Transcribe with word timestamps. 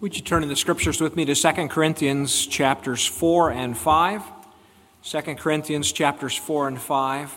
Would 0.00 0.14
you 0.14 0.22
turn 0.22 0.44
in 0.44 0.48
the 0.48 0.54
scriptures 0.54 1.00
with 1.00 1.16
me 1.16 1.24
to 1.24 1.34
2 1.34 1.66
Corinthians 1.66 2.46
chapters 2.46 3.04
4 3.04 3.50
and 3.50 3.76
5? 3.76 4.22
2 5.02 5.20
Corinthians 5.34 5.90
chapters 5.90 6.36
4 6.36 6.68
and 6.68 6.80
5. 6.80 7.34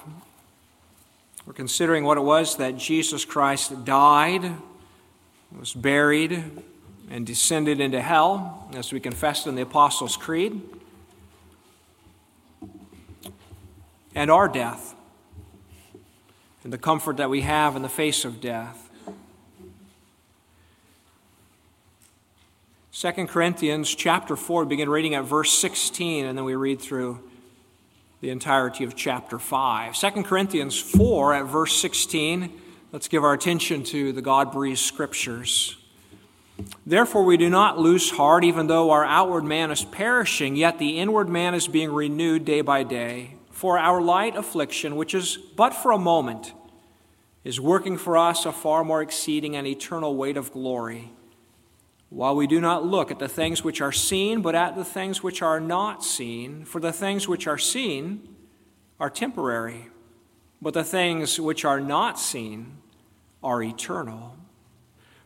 We're 1.47 1.53
considering 1.53 2.03
what 2.03 2.19
it 2.19 2.21
was 2.21 2.57
that 2.57 2.77
Jesus 2.77 3.25
Christ 3.25 3.83
died, 3.83 4.57
was 5.57 5.73
buried, 5.73 6.43
and 7.09 7.25
descended 7.25 7.79
into 7.79 7.99
hell, 7.99 8.69
as 8.75 8.93
we 8.93 8.99
confessed 8.99 9.47
in 9.47 9.55
the 9.55 9.63
Apostles' 9.63 10.15
Creed, 10.15 10.61
and 14.13 14.29
our 14.29 14.47
death, 14.47 14.93
and 16.63 16.71
the 16.71 16.77
comfort 16.77 17.17
that 17.17 17.31
we 17.31 17.41
have 17.41 17.75
in 17.75 17.81
the 17.81 17.89
face 17.89 18.23
of 18.23 18.39
death. 18.39 18.90
2 22.93 23.09
Corinthians 23.27 23.95
chapter 23.95 24.35
4, 24.35 24.65
begin 24.65 24.89
reading 24.89 25.15
at 25.15 25.23
verse 25.23 25.57
16, 25.57 26.25
and 26.25 26.37
then 26.37 26.43
we 26.43 26.55
read 26.55 26.81
through 26.81 27.23
the 28.19 28.29
entirety 28.29 28.83
of 28.83 28.97
chapter 28.97 29.39
5. 29.39 29.95
2 29.95 30.23
Corinthians 30.23 30.77
4 30.77 31.35
at 31.35 31.45
verse 31.45 31.73
16, 31.79 32.51
let's 32.91 33.07
give 33.07 33.23
our 33.23 33.31
attention 33.31 33.85
to 33.85 34.11
the 34.11 34.21
God 34.21 34.51
breathed 34.51 34.79
scriptures. 34.79 35.77
Therefore, 36.85 37.23
we 37.23 37.37
do 37.37 37.49
not 37.49 37.79
lose 37.79 38.11
heart, 38.11 38.43
even 38.43 38.67
though 38.67 38.91
our 38.91 39.05
outward 39.05 39.45
man 39.45 39.71
is 39.71 39.85
perishing, 39.85 40.57
yet 40.57 40.77
the 40.77 40.99
inward 40.99 41.29
man 41.29 41.53
is 41.53 41.69
being 41.69 41.93
renewed 41.93 42.43
day 42.43 42.59
by 42.59 42.83
day. 42.83 43.35
For 43.51 43.79
our 43.79 44.01
light 44.01 44.35
affliction, 44.35 44.97
which 44.97 45.15
is 45.15 45.37
but 45.37 45.73
for 45.73 45.93
a 45.93 45.97
moment, 45.97 46.51
is 47.45 47.57
working 47.57 47.97
for 47.97 48.17
us 48.17 48.45
a 48.45 48.51
far 48.51 48.83
more 48.83 49.01
exceeding 49.01 49.55
and 49.55 49.65
eternal 49.65 50.13
weight 50.13 50.35
of 50.35 50.51
glory 50.51 51.13
while 52.11 52.35
we 52.35 52.45
do 52.45 52.59
not 52.59 52.85
look 52.85 53.09
at 53.09 53.19
the 53.19 53.29
things 53.29 53.63
which 53.63 53.79
are 53.79 53.93
seen, 53.93 54.41
but 54.41 54.53
at 54.53 54.75
the 54.75 54.83
things 54.83 55.23
which 55.23 55.41
are 55.41 55.61
not 55.61 56.03
seen, 56.03 56.65
for 56.65 56.81
the 56.81 56.91
things 56.91 57.25
which 57.25 57.47
are 57.47 57.57
seen 57.57 58.35
are 58.99 59.09
temporary, 59.09 59.87
but 60.61 60.73
the 60.73 60.83
things 60.83 61.39
which 61.39 61.63
are 61.63 61.79
not 61.79 62.19
seen 62.19 62.77
are 63.41 63.63
eternal. 63.63 64.35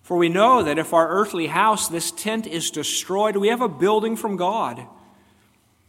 For 0.04 0.16
we 0.16 0.30
know 0.30 0.62
that 0.62 0.78
if 0.78 0.94
our 0.94 1.10
earthly 1.10 1.48
house, 1.48 1.88
this 1.88 2.12
tent, 2.12 2.46
is 2.46 2.70
destroyed, 2.70 3.36
we 3.36 3.48
have 3.48 3.62
a 3.62 3.68
building 3.68 4.16
from 4.16 4.38
God, 4.38 4.86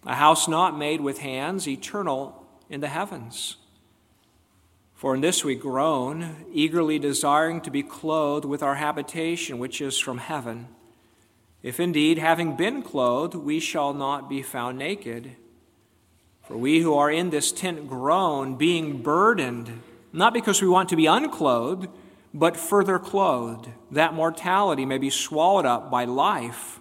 a 0.07 0.15
house 0.15 0.49
not 0.49 0.79
made 0.79 1.03
with 1.03 1.19
hands, 1.19 1.69
eternal 1.69 2.43
in 2.71 2.81
the 2.81 2.89
heavens. 2.89 3.59
For 4.95 5.15
in 5.15 5.21
this 5.21 5.45
we 5.45 5.57
groan, 5.57 6.47
eagerly 6.55 6.99
desiring 6.99 7.61
to 7.61 7.71
be 7.71 7.83
clothed 7.83 8.47
with 8.47 8.63
our 8.63 8.77
habitation, 8.77 9.59
which 9.59 9.83
is 9.83 9.99
from 9.99 10.17
heaven. 10.17 10.69
If 11.67 11.81
indeed, 11.81 12.19
having 12.19 12.55
been 12.55 12.81
clothed, 12.81 13.35
we 13.35 13.59
shall 13.59 13.93
not 13.93 14.29
be 14.29 14.41
found 14.41 14.79
naked. 14.79 15.33
For 16.47 16.57
we 16.57 16.79
who 16.79 16.95
are 16.95 17.11
in 17.11 17.31
this 17.31 17.51
tent 17.51 17.89
groan, 17.89 18.55
being 18.55 19.03
burdened, 19.03 19.83
not 20.13 20.33
because 20.33 20.63
we 20.63 20.69
want 20.69 20.89
to 20.91 20.97
be 20.97 21.07
unclothed, 21.07 21.89
but 22.33 22.57
further 22.57 23.01
clothed, 23.01 23.69
that 23.91 24.15
mortality 24.15 24.87
may 24.87 24.99
be 24.99 25.11
swallowed 25.11 25.67
up 25.67 25.91
by 25.91 26.05
life. 26.05 26.79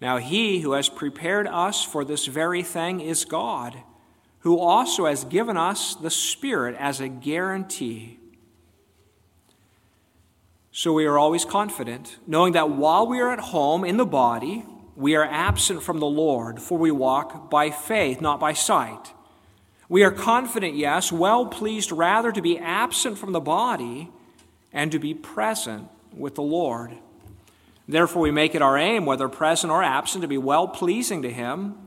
Now, 0.00 0.16
he 0.16 0.60
who 0.60 0.72
has 0.72 0.88
prepared 0.88 1.46
us 1.46 1.84
for 1.84 2.02
this 2.02 2.24
very 2.24 2.62
thing 2.62 3.02
is 3.02 3.26
God, 3.26 3.76
who 4.38 4.58
also 4.58 5.04
has 5.04 5.24
given 5.24 5.58
us 5.58 5.94
the 5.94 6.08
Spirit 6.08 6.74
as 6.78 7.02
a 7.02 7.08
guarantee. 7.08 8.18
So 10.70 10.92
we 10.92 11.06
are 11.06 11.18
always 11.18 11.44
confident, 11.44 12.18
knowing 12.26 12.52
that 12.52 12.70
while 12.70 13.06
we 13.06 13.20
are 13.20 13.32
at 13.32 13.40
home 13.40 13.84
in 13.84 13.96
the 13.96 14.06
body, 14.06 14.64
we 14.94 15.16
are 15.16 15.24
absent 15.24 15.82
from 15.82 15.98
the 15.98 16.06
Lord, 16.06 16.60
for 16.60 16.76
we 16.76 16.90
walk 16.90 17.50
by 17.50 17.70
faith, 17.70 18.20
not 18.20 18.38
by 18.38 18.52
sight. 18.52 19.12
We 19.88 20.02
are 20.02 20.10
confident, 20.10 20.74
yes, 20.74 21.10
well 21.10 21.46
pleased 21.46 21.90
rather 21.90 22.30
to 22.32 22.42
be 22.42 22.58
absent 22.58 23.16
from 23.16 23.32
the 23.32 23.40
body 23.40 24.10
and 24.72 24.92
to 24.92 24.98
be 24.98 25.14
present 25.14 25.88
with 26.12 26.34
the 26.34 26.42
Lord. 26.42 26.98
Therefore, 27.88 28.20
we 28.20 28.30
make 28.30 28.54
it 28.54 28.60
our 28.60 28.76
aim, 28.76 29.06
whether 29.06 29.28
present 29.28 29.72
or 29.72 29.82
absent, 29.82 30.20
to 30.20 30.28
be 30.28 30.36
well 30.36 30.68
pleasing 30.68 31.22
to 31.22 31.32
Him. 31.32 31.78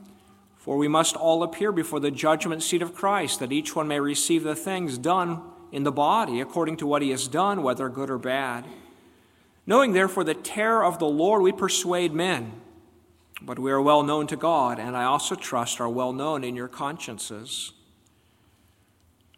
For 0.58 0.78
we 0.78 0.88
must 0.88 1.16
all 1.16 1.44
appear 1.44 1.72
before 1.72 2.00
the 2.00 2.12
judgment 2.12 2.64
seat 2.64 2.82
of 2.82 2.96
Christ, 2.96 3.40
that 3.40 3.52
each 3.52 3.76
one 3.76 3.88
may 3.88 4.00
receive 4.00 4.44
the 4.44 4.56
things 4.56 4.98
done 4.98 5.42
in 5.72 5.84
the 5.84 5.92
body 5.92 6.40
according 6.40 6.78
to 6.78 6.88
what 6.88 7.02
he 7.02 7.10
has 7.10 7.28
done, 7.28 7.64
whether 7.64 7.90
good 7.90 8.10
or 8.10 8.18
bad. 8.18 8.66
Knowing 9.66 9.94
therefore 9.94 10.24
the 10.24 10.34
terror 10.34 10.84
of 10.84 11.00
the 11.00 11.08
Lord, 11.08 11.42
we 11.42 11.52
persuade 11.52 12.14
men, 12.14 12.54
but 13.42 13.60
we 13.60 13.72
are 13.72 13.82
well 13.82 14.04
known 14.04 14.28
to 14.28 14.36
God, 14.36 14.80
and 14.80 14.98
I 14.98 15.04
also 15.04 15.36
trust 15.36 15.80
are 15.80 15.90
well 15.90 16.14
known 16.14 16.44
in 16.44 16.56
your 16.56 16.68
consciences. 16.68 17.74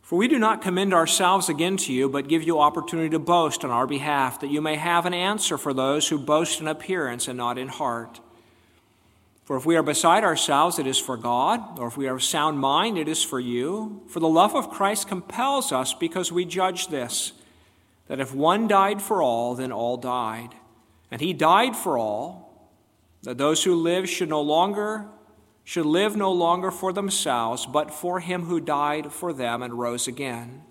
For 0.01 0.17
we 0.17 0.27
do 0.27 0.37
not 0.37 0.61
commend 0.61 0.93
ourselves 0.93 1.49
again 1.49 1.77
to 1.77 1.93
you, 1.93 2.09
but 2.09 2.27
give 2.27 2.43
you 2.43 2.59
opportunity 2.59 3.09
to 3.09 3.19
boast 3.19 3.63
on 3.63 3.71
our 3.71 3.87
behalf, 3.87 4.41
that 4.41 4.51
you 4.51 4.61
may 4.61 4.75
have 4.75 5.05
an 5.05 5.13
answer 5.13 5.57
for 5.57 5.73
those 5.73 6.09
who 6.09 6.19
boast 6.19 6.59
in 6.59 6.67
appearance 6.67 7.27
and 7.27 7.37
not 7.37 7.57
in 7.57 7.69
heart. 7.69 8.19
For 9.45 9.57
if 9.57 9.65
we 9.65 9.75
are 9.75 9.83
beside 9.83 10.23
ourselves, 10.23 10.79
it 10.79 10.87
is 10.87 10.99
for 10.99 11.17
God, 11.17 11.79
or 11.79 11.87
if 11.87 11.97
we 11.97 12.07
are 12.07 12.15
of 12.15 12.23
sound 12.23 12.59
mind, 12.59 12.97
it 12.97 13.07
is 13.07 13.23
for 13.23 13.39
you. 13.39 14.01
For 14.07 14.19
the 14.19 14.27
love 14.27 14.55
of 14.55 14.69
Christ 14.69 15.07
compels 15.07 15.71
us, 15.71 15.93
because 15.93 16.31
we 16.31 16.45
judge 16.45 16.87
this 16.87 17.33
that 18.07 18.19
if 18.19 18.33
one 18.33 18.67
died 18.67 19.01
for 19.01 19.21
all, 19.21 19.55
then 19.55 19.71
all 19.71 19.97
died. 19.97 20.55
And 21.11 21.21
he 21.21 21.33
died 21.33 21.75
for 21.75 21.97
all, 21.97 22.71
that 23.23 23.37
those 23.37 23.63
who 23.63 23.75
live 23.75 24.09
should 24.09 24.29
no 24.29 24.41
longer 24.41 25.07
should 25.63 25.85
live 25.85 26.15
no 26.15 26.31
longer 26.31 26.71
for 26.71 26.91
themselves, 26.91 27.65
but 27.65 27.93
for 27.93 28.19
him 28.19 28.43
who 28.43 28.59
died 28.59 29.11
for 29.11 29.31
them 29.31 29.61
and 29.61 29.73
rose 29.73 30.07
again. 30.07 30.61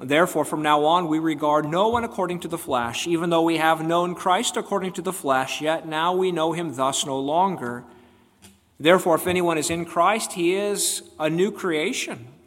Therefore, 0.00 0.44
from 0.44 0.62
now 0.62 0.84
on, 0.84 1.08
we 1.08 1.18
regard 1.18 1.68
no 1.68 1.88
one 1.88 2.04
according 2.04 2.40
to 2.40 2.48
the 2.48 2.58
flesh. 2.58 3.06
Even 3.06 3.30
though 3.30 3.42
we 3.42 3.56
have 3.56 3.84
known 3.84 4.14
Christ 4.14 4.56
according 4.56 4.92
to 4.94 5.02
the 5.02 5.12
flesh, 5.12 5.60
yet 5.60 5.88
now 5.88 6.14
we 6.14 6.30
know 6.30 6.52
him 6.52 6.74
thus 6.74 7.04
no 7.04 7.18
longer. 7.18 7.84
Therefore, 8.78 9.16
if 9.16 9.26
anyone 9.26 9.58
is 9.58 9.70
in 9.70 9.84
Christ, 9.84 10.34
he 10.34 10.54
is 10.54 11.02
a 11.18 11.28
new 11.28 11.50
creation. 11.50 12.28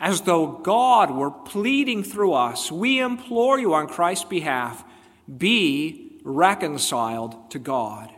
as 0.00 0.22
though 0.22 0.46
God 0.46 1.10
were 1.10 1.30
pleading 1.30 2.02
through 2.04 2.32
us. 2.32 2.70
We 2.70 3.00
implore 3.00 3.58
you 3.58 3.74
on 3.74 3.88
Christ's 3.88 4.24
behalf 4.24 4.84
be 5.36 6.20
reconciled 6.24 7.50
to 7.50 7.58
God. 7.58 8.10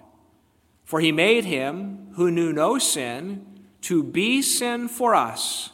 For 0.85 1.01
he 1.01 1.13
made 1.13 1.45
him 1.45 2.09
who 2.15 2.31
knew 2.31 2.53
no 2.53 2.79
sin 2.79 3.47
to 3.83 4.03
be 4.03 4.43
sin 4.43 4.89
for 4.89 5.15
us, 5.15 5.71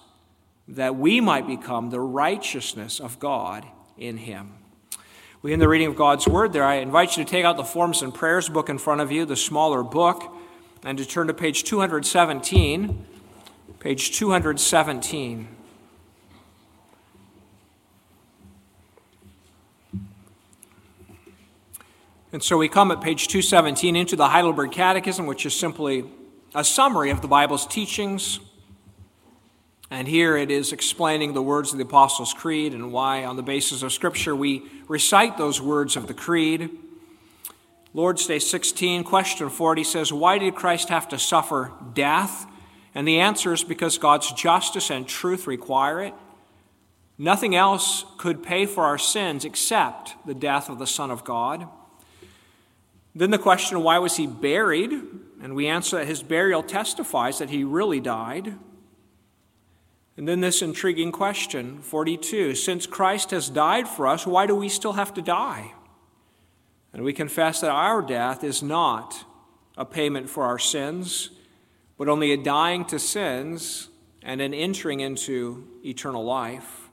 that 0.68 0.96
we 0.96 1.20
might 1.20 1.46
become 1.46 1.90
the 1.90 2.00
righteousness 2.00 3.00
of 3.00 3.18
God 3.18 3.66
in 3.96 4.18
him. 4.18 4.54
We 5.42 5.52
end 5.52 5.62
the 5.62 5.68
reading 5.68 5.88
of 5.88 5.96
God's 5.96 6.26
word 6.26 6.52
there. 6.52 6.64
I 6.64 6.76
invite 6.76 7.16
you 7.16 7.24
to 7.24 7.30
take 7.30 7.44
out 7.44 7.56
the 7.56 7.64
Forms 7.64 8.02
and 8.02 8.14
Prayers 8.14 8.48
book 8.48 8.68
in 8.68 8.78
front 8.78 9.00
of 9.00 9.12
you, 9.12 9.24
the 9.24 9.36
smaller 9.36 9.82
book, 9.82 10.34
and 10.84 10.98
to 10.98 11.04
turn 11.04 11.26
to 11.26 11.34
page 11.34 11.64
217. 11.64 13.06
Page 13.80 14.12
217. 14.16 15.55
And 22.32 22.42
so 22.42 22.58
we 22.58 22.68
come 22.68 22.90
at 22.90 23.00
page 23.00 23.28
217 23.28 23.94
into 23.94 24.16
the 24.16 24.28
Heidelberg 24.28 24.72
Catechism, 24.72 25.26
which 25.26 25.46
is 25.46 25.54
simply 25.54 26.04
a 26.54 26.64
summary 26.64 27.10
of 27.10 27.22
the 27.22 27.28
Bible's 27.28 27.66
teachings. 27.66 28.40
And 29.90 30.08
here 30.08 30.36
it 30.36 30.50
is 30.50 30.72
explaining 30.72 31.34
the 31.34 31.42
words 31.42 31.70
of 31.72 31.78
the 31.78 31.84
Apostles' 31.84 32.34
Creed 32.34 32.74
and 32.74 32.92
why, 32.92 33.24
on 33.24 33.36
the 33.36 33.42
basis 33.42 33.82
of 33.82 33.92
Scripture, 33.92 34.34
we 34.34 34.64
recite 34.88 35.38
those 35.38 35.60
words 35.60 35.94
of 35.94 36.08
the 36.08 36.14
Creed. 36.14 36.70
Lord's 37.94 38.26
Day 38.26 38.40
16, 38.40 39.04
question 39.04 39.48
40 39.48 39.84
says, 39.84 40.12
Why 40.12 40.38
did 40.38 40.56
Christ 40.56 40.88
have 40.88 41.08
to 41.10 41.18
suffer 41.20 41.72
death? 41.94 42.46
And 42.94 43.06
the 43.06 43.20
answer 43.20 43.52
is 43.52 43.62
because 43.62 43.98
God's 43.98 44.32
justice 44.32 44.90
and 44.90 45.06
truth 45.06 45.46
require 45.46 46.00
it. 46.00 46.14
Nothing 47.18 47.54
else 47.54 48.04
could 48.18 48.42
pay 48.42 48.66
for 48.66 48.84
our 48.84 48.98
sins 48.98 49.44
except 49.44 50.16
the 50.26 50.34
death 50.34 50.68
of 50.68 50.78
the 50.78 50.86
Son 50.86 51.10
of 51.10 51.22
God. 51.22 51.68
Then 53.16 53.30
the 53.30 53.38
question, 53.38 53.82
why 53.82 53.98
was 53.98 54.18
he 54.18 54.26
buried? 54.26 54.92
And 55.42 55.56
we 55.56 55.68
answer 55.68 55.96
that 55.96 56.06
his 56.06 56.22
burial 56.22 56.62
testifies 56.62 57.38
that 57.38 57.48
he 57.48 57.64
really 57.64 57.98
died. 57.98 58.58
And 60.18 60.28
then 60.28 60.42
this 60.42 60.60
intriguing 60.60 61.12
question, 61.12 61.80
42 61.80 62.54
Since 62.54 62.86
Christ 62.86 63.30
has 63.30 63.48
died 63.48 63.88
for 63.88 64.06
us, 64.06 64.26
why 64.26 64.46
do 64.46 64.54
we 64.54 64.68
still 64.68 64.92
have 64.92 65.14
to 65.14 65.22
die? 65.22 65.72
And 66.92 67.04
we 67.04 67.14
confess 67.14 67.62
that 67.62 67.70
our 67.70 68.02
death 68.02 68.44
is 68.44 68.62
not 68.62 69.24
a 69.78 69.86
payment 69.86 70.28
for 70.28 70.44
our 70.44 70.58
sins, 70.58 71.30
but 71.96 72.10
only 72.10 72.32
a 72.32 72.36
dying 72.36 72.84
to 72.86 72.98
sins 72.98 73.88
and 74.22 74.42
an 74.42 74.52
entering 74.52 75.00
into 75.00 75.66
eternal 75.82 76.24
life. 76.24 76.85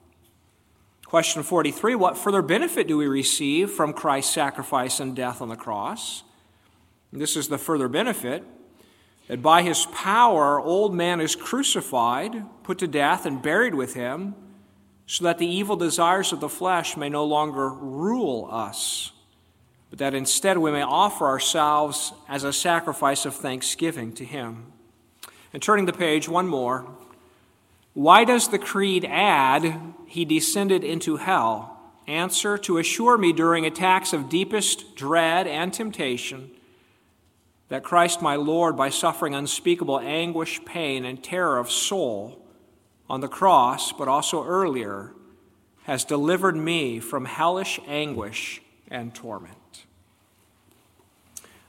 Question 1.13 1.43
43 1.43 1.93
What 1.93 2.17
further 2.17 2.41
benefit 2.41 2.87
do 2.87 2.97
we 2.97 3.05
receive 3.05 3.69
from 3.69 3.93
Christ's 3.93 4.33
sacrifice 4.33 4.99
and 4.99 5.15
death 5.15 5.43
on 5.43 5.49
the 5.49 5.55
cross? 5.55 6.23
And 7.11 7.21
this 7.21 7.35
is 7.35 7.49
the 7.49 7.59
further 7.59 7.87
benefit 7.87 8.43
that 9.27 9.39
by 9.39 9.61
his 9.61 9.85
power, 9.93 10.59
old 10.59 10.95
man 10.95 11.21
is 11.21 11.35
crucified, 11.35 12.43
put 12.63 12.79
to 12.79 12.87
death, 12.87 13.27
and 13.27 13.43
buried 13.43 13.75
with 13.75 13.93
him, 13.93 14.33
so 15.05 15.23
that 15.25 15.37
the 15.37 15.45
evil 15.45 15.75
desires 15.75 16.33
of 16.33 16.39
the 16.39 16.49
flesh 16.49 16.97
may 16.97 17.09
no 17.09 17.25
longer 17.25 17.69
rule 17.69 18.47
us, 18.49 19.11
but 19.91 19.99
that 19.99 20.15
instead 20.15 20.57
we 20.57 20.71
may 20.71 20.81
offer 20.81 21.27
ourselves 21.27 22.11
as 22.27 22.43
a 22.43 22.51
sacrifice 22.51 23.23
of 23.23 23.35
thanksgiving 23.35 24.13
to 24.13 24.25
him. 24.25 24.65
And 25.53 25.61
turning 25.61 25.85
the 25.85 25.93
page, 25.93 26.27
one 26.27 26.47
more. 26.47 26.87
Why 27.93 28.23
does 28.23 28.47
the 28.47 28.59
creed 28.59 29.05
add, 29.05 29.79
He 30.07 30.25
descended 30.25 30.83
into 30.83 31.17
hell? 31.17 31.79
Answer 32.07 32.57
to 32.59 32.79
assure 32.79 33.17
me 33.17 33.31
during 33.31 33.65
attacks 33.65 34.13
of 34.13 34.29
deepest 34.29 34.95
dread 34.95 35.47
and 35.47 35.73
temptation 35.73 36.51
that 37.69 37.83
Christ 37.83 38.21
my 38.21 38.35
Lord, 38.35 38.75
by 38.75 38.89
suffering 38.89 39.33
unspeakable 39.33 39.99
anguish, 39.99 40.63
pain, 40.65 41.05
and 41.05 41.23
terror 41.23 41.57
of 41.57 41.71
soul 41.71 42.39
on 43.09 43.21
the 43.21 43.27
cross, 43.27 43.91
but 43.91 44.07
also 44.07 44.45
earlier, 44.45 45.13
has 45.83 46.05
delivered 46.05 46.55
me 46.55 46.99
from 46.99 47.25
hellish 47.25 47.79
anguish 47.87 48.61
and 48.89 49.15
torment. 49.15 49.85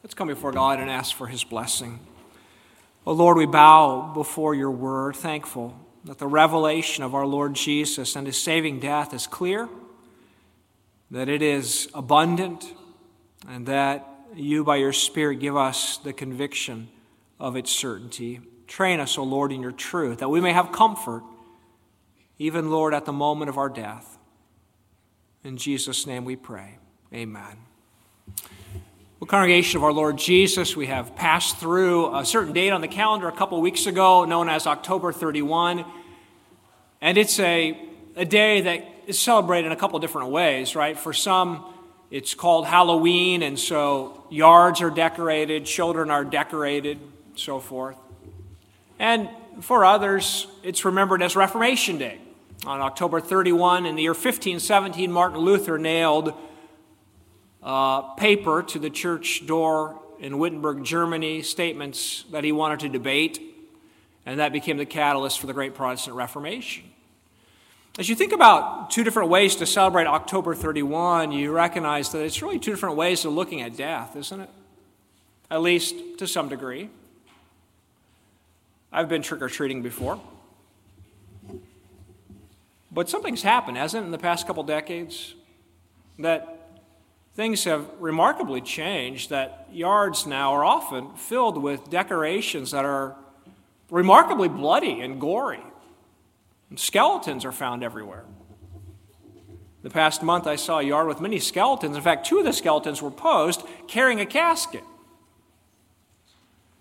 Let's 0.02 0.14
come 0.14 0.28
before 0.28 0.52
God 0.52 0.78
and 0.78 0.90
ask 0.90 1.16
for 1.16 1.28
his 1.28 1.44
blessing. 1.44 2.00
Oh 3.06 3.12
Lord, 3.12 3.36
we 3.36 3.46
bow 3.46 4.12
before 4.12 4.54
your 4.54 4.70
word, 4.70 5.16
thankful 5.16 5.83
that 6.04 6.18
the 6.18 6.26
revelation 6.26 7.02
of 7.02 7.14
our 7.14 7.26
Lord 7.26 7.54
Jesus 7.54 8.14
and 8.14 8.26
his 8.26 8.40
saving 8.40 8.80
death 8.80 9.14
is 9.14 9.26
clear, 9.26 9.68
that 11.10 11.28
it 11.28 11.42
is 11.42 11.88
abundant, 11.94 12.72
and 13.48 13.66
that 13.66 14.06
you, 14.34 14.64
by 14.64 14.76
your 14.76 14.92
Spirit, 14.92 15.40
give 15.40 15.56
us 15.56 15.98
the 15.98 16.12
conviction 16.12 16.88
of 17.38 17.56
its 17.56 17.70
certainty. 17.70 18.40
Train 18.66 19.00
us, 19.00 19.18
O 19.18 19.22
Lord, 19.22 19.52
in 19.52 19.62
your 19.62 19.72
truth, 19.72 20.18
that 20.18 20.28
we 20.28 20.40
may 20.40 20.52
have 20.52 20.72
comfort, 20.72 21.22
even, 22.38 22.70
Lord, 22.70 22.94
at 22.94 23.04
the 23.04 23.12
moment 23.12 23.48
of 23.48 23.58
our 23.58 23.68
death. 23.68 24.18
In 25.42 25.56
Jesus' 25.56 26.06
name 26.06 26.24
we 26.24 26.36
pray. 26.36 26.78
Amen. 27.12 27.56
Well, 29.24 29.30
congregation 29.30 29.78
of 29.78 29.84
our 29.84 29.92
Lord 29.94 30.18
Jesus, 30.18 30.76
we 30.76 30.84
have 30.88 31.16
passed 31.16 31.56
through 31.56 32.14
a 32.14 32.26
certain 32.26 32.52
date 32.52 32.72
on 32.72 32.82
the 32.82 32.88
calendar 32.88 33.26
a 33.26 33.32
couple 33.32 33.58
weeks 33.62 33.86
ago, 33.86 34.26
known 34.26 34.50
as 34.50 34.66
October 34.66 35.14
31. 35.14 35.86
And 37.00 37.16
it's 37.16 37.40
a, 37.40 37.88
a 38.16 38.26
day 38.26 38.60
that 38.60 38.86
is 39.06 39.18
celebrated 39.18 39.68
in 39.68 39.72
a 39.72 39.76
couple 39.76 39.98
different 39.98 40.28
ways, 40.28 40.76
right? 40.76 40.98
For 40.98 41.14
some, 41.14 41.64
it's 42.10 42.34
called 42.34 42.66
Halloween, 42.66 43.42
and 43.42 43.58
so 43.58 44.26
yards 44.28 44.82
are 44.82 44.90
decorated, 44.90 45.64
children 45.64 46.10
are 46.10 46.26
decorated, 46.26 46.98
so 47.34 47.60
forth. 47.60 47.96
And 48.98 49.30
for 49.62 49.86
others, 49.86 50.48
it's 50.62 50.84
remembered 50.84 51.22
as 51.22 51.34
Reformation 51.34 51.96
Day. 51.96 52.18
On 52.66 52.82
October 52.82 53.22
31, 53.22 53.86
in 53.86 53.96
the 53.96 54.02
year 54.02 54.10
1517, 54.10 55.10
Martin 55.10 55.38
Luther 55.38 55.78
nailed 55.78 56.34
uh, 57.64 58.02
paper 58.14 58.62
to 58.62 58.78
the 58.78 58.90
church 58.90 59.46
door 59.46 59.98
in 60.20 60.38
Wittenberg, 60.38 60.84
Germany, 60.84 61.42
statements 61.42 62.24
that 62.30 62.44
he 62.44 62.52
wanted 62.52 62.80
to 62.80 62.88
debate, 62.88 63.40
and 64.26 64.38
that 64.38 64.52
became 64.52 64.76
the 64.76 64.86
catalyst 64.86 65.40
for 65.40 65.46
the 65.46 65.52
Great 65.52 65.74
Protestant 65.74 66.16
Reformation. 66.16 66.84
As 67.98 68.08
you 68.08 68.14
think 68.14 68.32
about 68.32 68.90
two 68.90 69.04
different 69.04 69.28
ways 69.30 69.56
to 69.56 69.66
celebrate 69.66 70.06
October 70.06 70.54
31, 70.54 71.32
you 71.32 71.52
recognize 71.52 72.10
that 72.10 72.22
it's 72.22 72.42
really 72.42 72.58
two 72.58 72.72
different 72.72 72.96
ways 72.96 73.24
of 73.24 73.32
looking 73.32 73.62
at 73.62 73.76
death, 73.76 74.16
isn't 74.16 74.40
it? 74.40 74.50
At 75.50 75.62
least 75.62 75.94
to 76.18 76.26
some 76.26 76.48
degree. 76.48 76.90
I've 78.92 79.08
been 79.08 79.22
trick 79.22 79.42
or 79.42 79.48
treating 79.48 79.82
before. 79.82 80.20
But 82.90 83.08
something's 83.08 83.42
happened, 83.42 83.76
hasn't 83.76 84.02
it, 84.02 84.06
in 84.06 84.12
the 84.12 84.18
past 84.18 84.46
couple 84.46 84.62
decades? 84.62 85.34
That 86.18 86.53
things 87.34 87.64
have 87.64 87.88
remarkably 87.98 88.60
changed, 88.60 89.30
that 89.30 89.68
yards 89.70 90.26
now 90.26 90.52
are 90.52 90.64
often 90.64 91.14
filled 91.14 91.60
with 91.60 91.90
decorations 91.90 92.70
that 92.70 92.84
are 92.84 93.16
remarkably 93.90 94.48
bloody 94.48 95.00
and 95.00 95.20
gory. 95.20 95.62
Skeletons 96.76 97.44
are 97.44 97.52
found 97.52 97.84
everywhere. 97.84 98.24
The 99.82 99.90
past 99.90 100.22
month, 100.22 100.46
I 100.46 100.56
saw 100.56 100.78
a 100.78 100.82
yard 100.82 101.06
with 101.06 101.20
many 101.20 101.38
skeletons. 101.38 101.94
In 101.94 102.02
fact, 102.02 102.26
two 102.26 102.38
of 102.38 102.44
the 102.44 102.52
skeletons 102.52 103.02
were 103.02 103.10
posed 103.10 103.62
carrying 103.86 104.18
a 104.18 104.26
casket. 104.26 104.82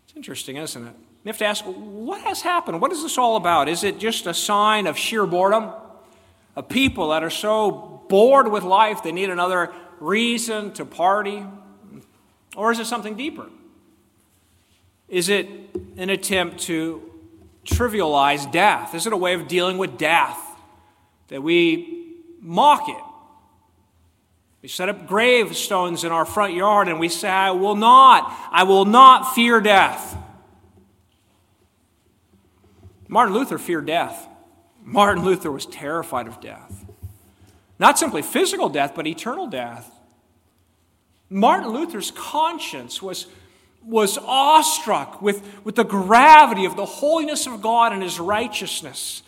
It's 0.06 0.16
interesting, 0.16 0.56
isn't 0.56 0.88
it? 0.88 0.96
You 1.24 1.30
have 1.30 1.38
to 1.38 1.46
ask, 1.46 1.64
what 1.66 2.22
has 2.22 2.42
happened? 2.42 2.82
What 2.82 2.92
is 2.92 3.04
this 3.04 3.18
all 3.18 3.36
about? 3.36 3.70
Is 3.70 3.84
it 3.84 4.00
just 4.00 4.26
a 4.26 4.34
sign 4.34 4.88
of 4.88 4.98
sheer 4.98 5.26
boredom? 5.26 5.72
Of 6.56 6.70
people 6.70 7.10
that 7.10 7.24
are 7.24 7.30
so 7.30 8.04
bored 8.10 8.52
with 8.52 8.64
life 8.64 9.04
they 9.04 9.12
need 9.12 9.30
another 9.30 9.74
reason 10.04 10.74
to 10.74 10.86
party? 10.86 11.46
Or 12.56 12.72
is 12.72 12.80
it 12.80 12.86
something 12.86 13.16
deeper? 13.16 13.50
Is 15.08 15.30
it 15.30 15.48
an 15.98 16.10
attempt 16.10 16.60
to 16.62 17.10
trivialize 17.66 18.52
death? 18.52 18.94
Is 18.94 19.08
it 19.08 19.14
a 19.14 19.18
way 19.18 19.34
of 19.34 19.48
dealing 19.48 19.78
with 19.78 19.98
death 19.98 20.40
that 21.30 21.42
we 21.42 22.16
mock 22.40 22.90
it? 22.90 23.04
We 24.62 24.70
set 24.70 24.88
up 24.88 25.08
gravestones 25.08 26.04
in 26.04 26.12
our 26.12 26.26
front 26.26 26.54
yard 26.54 26.88
and 26.88 27.00
we 27.00 27.10
say, 27.10 27.30
I 27.30 27.52
will 27.52 27.76
not, 27.76 28.34
I 28.52 28.64
will 28.64 28.86
not 28.86 29.36
fear 29.36 29.60
death. 29.60 30.18
Martin 33.08 33.34
Luther 33.36 33.58
feared 33.58 33.86
death. 33.86 34.28
Martin 34.82 35.24
Luther 35.24 35.52
was 35.52 35.66
terrified 35.66 36.28
of 36.28 36.42
death. 36.42 36.86
Not 37.78 38.00
simply 38.00 38.22
physical 38.22 38.70
death, 38.70 38.94
but 38.96 39.06
eternal 39.06 39.48
death. 39.48 39.93
Martin 41.30 41.70
Luther's 41.70 42.12
conscience 42.12 43.02
was 43.02 43.28
was 43.86 44.18
awestruck 44.18 45.22
with, 45.22 45.44
with 45.64 45.76
the 45.76 45.84
gravity 45.84 46.66
of 46.66 46.76
the 46.76 46.86
holiness 46.86 47.48
of 47.48 47.62
God 47.62 47.94
and 47.94 48.02
his 48.02 48.20
righteousness. 48.20 49.24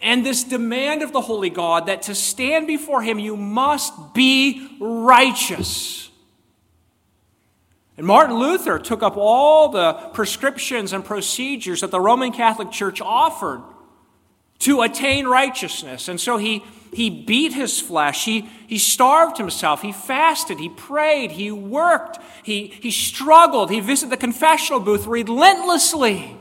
And 0.00 0.24
this 0.24 0.44
demand 0.44 1.02
of 1.02 1.12
the 1.12 1.20
holy 1.20 1.50
God 1.50 1.86
that 1.86 2.02
to 2.02 2.14
stand 2.14 2.66
before 2.66 3.02
him, 3.02 3.18
you 3.18 3.36
must 3.36 4.14
be 4.14 4.76
righteous. 4.80 6.08
And 7.96 8.06
Martin 8.06 8.38
Luther 8.38 8.78
took 8.78 9.02
up 9.02 9.16
all 9.16 9.70
the 9.70 9.92
prescriptions 9.92 10.92
and 10.92 11.04
procedures 11.04 11.80
that 11.80 11.90
the 11.90 12.00
Roman 12.00 12.32
Catholic 12.32 12.70
Church 12.70 13.00
offered 13.00 13.60
to 14.60 14.82
attain 14.82 15.26
righteousness. 15.26 16.08
And 16.08 16.20
so 16.20 16.36
he 16.36 16.62
he 16.92 17.10
beat 17.10 17.52
his 17.52 17.80
flesh. 17.80 18.24
He, 18.24 18.48
he 18.66 18.78
starved 18.78 19.38
himself. 19.38 19.82
He 19.82 19.92
fasted. 19.92 20.58
He 20.58 20.68
prayed. 20.68 21.32
He 21.32 21.50
worked. 21.50 22.18
He, 22.42 22.68
he 22.68 22.90
struggled. 22.90 23.70
He 23.70 23.80
visited 23.80 24.10
the 24.10 24.16
confessional 24.16 24.80
booth 24.80 25.06
relentlessly. 25.06 26.36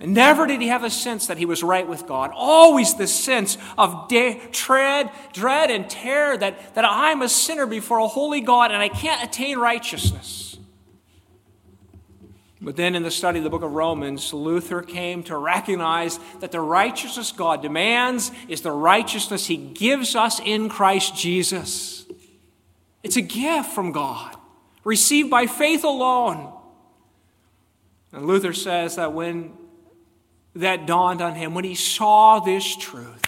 And 0.00 0.14
never 0.14 0.46
did 0.46 0.60
he 0.60 0.68
have 0.68 0.84
a 0.84 0.90
sense 0.90 1.26
that 1.26 1.38
he 1.38 1.44
was 1.44 1.62
right 1.62 1.86
with 1.86 2.06
God. 2.06 2.30
Always 2.32 2.94
this 2.94 3.12
sense 3.12 3.58
of 3.76 4.08
de- 4.08 4.40
tread, 4.52 5.10
dread 5.32 5.70
and 5.70 5.90
terror 5.90 6.36
that, 6.36 6.74
that 6.74 6.84
I'm 6.84 7.20
a 7.20 7.28
sinner 7.28 7.66
before 7.66 7.98
a 7.98 8.06
holy 8.06 8.40
God 8.40 8.70
and 8.70 8.80
I 8.80 8.88
can't 8.88 9.24
attain 9.24 9.58
righteousness. 9.58 10.47
But 12.60 12.74
then 12.76 12.96
in 12.96 13.04
the 13.04 13.10
study 13.10 13.38
of 13.38 13.44
the 13.44 13.50
book 13.50 13.62
of 13.62 13.72
Romans, 13.72 14.32
Luther 14.32 14.82
came 14.82 15.22
to 15.24 15.36
recognize 15.36 16.18
that 16.40 16.50
the 16.50 16.60
righteousness 16.60 17.30
God 17.30 17.62
demands 17.62 18.32
is 18.48 18.62
the 18.62 18.72
righteousness 18.72 19.46
he 19.46 19.56
gives 19.56 20.16
us 20.16 20.40
in 20.40 20.68
Christ 20.68 21.16
Jesus. 21.16 22.04
It's 23.04 23.16
a 23.16 23.22
gift 23.22 23.70
from 23.70 23.92
God, 23.92 24.36
received 24.82 25.30
by 25.30 25.46
faith 25.46 25.84
alone. 25.84 26.52
And 28.12 28.26
Luther 28.26 28.52
says 28.52 28.96
that 28.96 29.12
when 29.12 29.52
that 30.56 30.84
dawned 30.84 31.22
on 31.22 31.36
him, 31.36 31.54
when 31.54 31.64
he 31.64 31.76
saw 31.76 32.40
this 32.40 32.74
truth, 32.76 33.22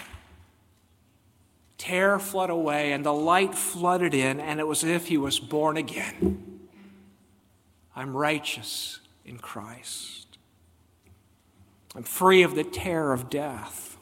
terror 1.77 2.19
fled 2.19 2.49
away 2.49 2.91
and 2.91 3.05
the 3.05 3.13
light 3.13 3.55
flooded 3.55 4.13
in, 4.13 4.41
and 4.41 4.59
it 4.59 4.67
was 4.67 4.83
as 4.83 4.89
if 4.89 5.07
he 5.07 5.17
was 5.17 5.39
born 5.39 5.77
again. 5.77 6.67
I'm 7.95 8.15
righteous 8.15 9.00
in 9.25 9.37
Christ. 9.37 10.37
I'm 11.95 12.03
free 12.03 12.43
of 12.43 12.55
the 12.55 12.63
terror 12.63 13.13
of 13.13 13.29
death. 13.29 13.97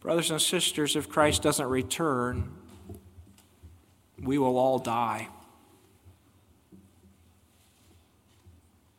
Brothers 0.00 0.30
and 0.30 0.40
sisters, 0.40 0.96
if 0.96 1.08
Christ 1.08 1.42
doesn't 1.42 1.66
return, 1.66 2.52
we 4.22 4.38
will 4.38 4.56
all 4.56 4.78
die. 4.78 5.28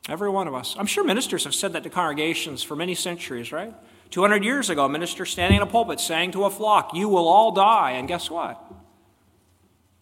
Every 0.10 0.30
one 0.30 0.48
of 0.48 0.54
us. 0.54 0.76
I'm 0.78 0.88
sure 0.88 1.04
ministers 1.04 1.44
have 1.46 1.56
said 1.56 1.74
that 1.74 1.84
to 1.84 1.90
congregations 1.90 2.64
for 2.64 2.76
many 2.76 2.96
centuries, 2.96 3.52
right? 3.52 3.74
200 4.10 4.44
years 4.44 4.70
ago, 4.70 4.86
a 4.86 4.90
minister 4.90 5.26
standing 5.26 5.58
in 5.58 5.64
a 5.64 5.68
pulpit 5.68 6.00
saying 6.00 6.32
to 6.32 6.44
a 6.44 6.50
flock, 6.50 6.92
You 6.94 7.08
will 7.08 7.28
all 7.28 7.52
die. 7.52 7.92
And 7.92 8.08
guess 8.08 8.30
what? 8.30 8.62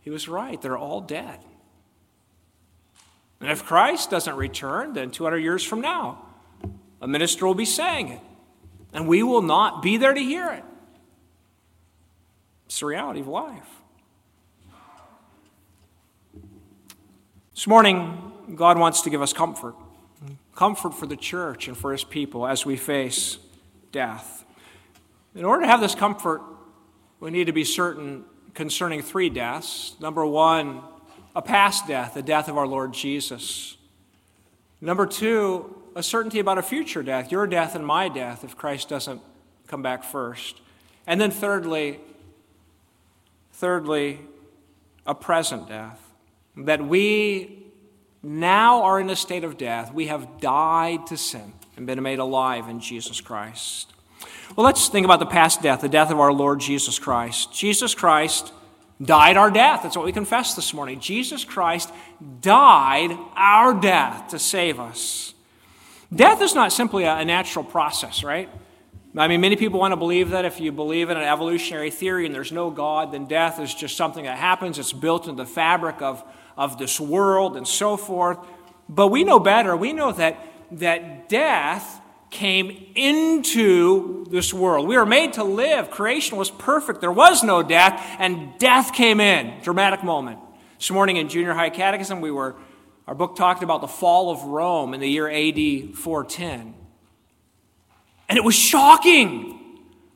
He 0.01 0.09
was 0.09 0.27
right. 0.27 0.59
They're 0.61 0.77
all 0.77 1.01
dead. 1.01 1.39
And 3.39 3.49
if 3.49 3.65
Christ 3.65 4.09
doesn't 4.09 4.35
return, 4.35 4.93
then 4.93 5.11
200 5.11 5.37
years 5.37 5.63
from 5.63 5.81
now, 5.81 6.25
a 7.01 7.07
minister 7.07 7.45
will 7.45 7.55
be 7.55 7.65
saying 7.65 8.09
it. 8.09 8.21
And 8.91 9.07
we 9.07 9.23
will 9.23 9.41
not 9.41 9.81
be 9.81 9.97
there 9.97 10.13
to 10.13 10.21
hear 10.21 10.49
it. 10.49 10.63
It's 12.65 12.79
the 12.79 12.87
reality 12.87 13.21
of 13.21 13.27
life. 13.27 13.69
This 17.53 17.67
morning, 17.67 18.31
God 18.55 18.77
wants 18.77 19.01
to 19.01 19.09
give 19.09 19.21
us 19.21 19.33
comfort 19.33 19.75
comfort 20.59 20.93
for 20.93 21.05
the 21.05 21.15
church 21.15 21.69
and 21.69 21.77
for 21.77 21.93
his 21.93 22.03
people 22.03 22.45
as 22.45 22.65
we 22.65 22.75
face 22.75 23.37
death. 23.93 24.43
In 25.33 25.45
order 25.45 25.61
to 25.61 25.67
have 25.69 25.79
this 25.79 25.95
comfort, 25.95 26.41
we 27.21 27.31
need 27.31 27.45
to 27.45 27.53
be 27.53 27.63
certain 27.63 28.25
concerning 28.53 29.01
three 29.01 29.29
deaths. 29.29 29.95
Number 30.01 30.25
one, 30.25 30.81
a 31.35 31.41
past 31.41 31.87
death, 31.87 32.13
the 32.13 32.21
death 32.21 32.47
of 32.47 32.57
our 32.57 32.67
Lord 32.67 32.93
Jesus. 32.93 33.77
Number 34.81 35.05
two, 35.05 35.75
a 35.95 36.03
certainty 36.03 36.39
about 36.39 36.57
a 36.57 36.63
future 36.63 37.03
death, 37.03 37.31
your 37.31 37.47
death 37.47 37.75
and 37.75 37.85
my 37.85 38.09
death, 38.09 38.43
if 38.43 38.55
Christ 38.55 38.89
doesn't 38.89 39.21
come 39.67 39.81
back 39.81 40.03
first. 40.03 40.61
And 41.05 41.19
then 41.19 41.31
thirdly, 41.31 41.99
thirdly, 43.53 44.19
a 45.05 45.15
present 45.15 45.67
death, 45.67 45.99
that 46.55 46.85
we 46.85 47.65
now 48.21 48.83
are 48.83 48.99
in 48.99 49.09
a 49.09 49.15
state 49.15 49.43
of 49.43 49.57
death. 49.57 49.93
We 49.93 50.07
have 50.07 50.39
died 50.39 51.07
to 51.07 51.17
sin 51.17 51.53
and 51.75 51.87
been 51.87 52.01
made 52.03 52.19
alive 52.19 52.67
in 52.67 52.79
Jesus 52.79 53.21
Christ. 53.21 53.93
Well, 54.55 54.65
let's 54.65 54.89
think 54.89 55.05
about 55.05 55.19
the 55.19 55.25
past 55.25 55.61
death, 55.61 55.81
the 55.81 55.89
death 55.89 56.11
of 56.11 56.19
our 56.19 56.33
Lord 56.33 56.59
Jesus 56.59 56.99
Christ. 56.99 57.53
Jesus 57.53 57.95
Christ 57.95 58.51
died 59.01 59.37
our 59.37 59.49
death. 59.49 59.83
That's 59.83 59.95
what 59.95 60.05
we 60.05 60.11
confess 60.11 60.55
this 60.55 60.73
morning. 60.73 60.99
Jesus 60.99 61.45
Christ 61.45 61.91
died 62.41 63.17
our 63.35 63.73
death 63.73 64.29
to 64.29 64.39
save 64.39 64.79
us. 64.79 65.33
Death 66.13 66.41
is 66.41 66.55
not 66.55 66.73
simply 66.73 67.03
a 67.03 67.23
natural 67.23 67.63
process, 67.63 68.23
right? 68.23 68.49
I 69.15 69.27
mean, 69.27 69.41
many 69.41 69.55
people 69.55 69.79
want 69.79 69.91
to 69.91 69.97
believe 69.97 70.31
that 70.31 70.45
if 70.45 70.59
you 70.59 70.71
believe 70.71 71.09
in 71.09 71.17
an 71.17 71.23
evolutionary 71.23 71.91
theory 71.91 72.25
and 72.25 72.35
there's 72.35 72.51
no 72.51 72.69
God, 72.69 73.11
then 73.11 73.25
death 73.25 73.59
is 73.59 73.73
just 73.73 73.97
something 73.97 74.25
that 74.25 74.37
happens. 74.37 74.77
It's 74.77 74.93
built 74.93 75.27
into 75.27 75.43
the 75.43 75.49
fabric 75.49 76.01
of, 76.01 76.23
of 76.57 76.77
this 76.77 76.99
world 76.99 77.57
and 77.57 77.67
so 77.67 77.97
forth. 77.97 78.37
But 78.87 79.07
we 79.07 79.23
know 79.23 79.39
better. 79.39 79.75
We 79.75 79.93
know 79.93 80.11
that, 80.11 80.37
that 80.71 81.29
death 81.29 81.98
came 82.29 82.91
into 82.95 84.25
this 84.29 84.53
world. 84.53 84.87
We 84.87 84.97
were 84.97 85.05
made 85.05 85.33
to 85.33 85.43
live. 85.43 85.89
Creation 85.89 86.37
was 86.37 86.51
perfect. 86.51 87.01
There 87.01 87.11
was 87.11 87.43
no 87.43 87.63
death, 87.63 88.01
and 88.19 88.57
death 88.59 88.93
came 88.93 89.19
in. 89.19 89.61
Dramatic 89.61 90.03
moment. 90.03 90.39
This 90.77 90.91
morning 90.91 91.17
in 91.17 91.29
junior 91.29 91.53
high 91.53 91.69
catechism, 91.69 92.21
we 92.21 92.31
were, 92.31 92.55
our 93.07 93.15
book 93.15 93.35
talked 93.35 93.63
about 93.63 93.81
the 93.81 93.87
fall 93.87 94.31
of 94.31 94.43
Rome 94.43 94.93
in 94.93 94.99
the 94.99 95.09
year 95.09 95.29
AD 95.29 95.95
410. 95.95 96.75
And 98.29 98.37
it 98.37 98.43
was 98.43 98.55
shocking. 98.55 99.59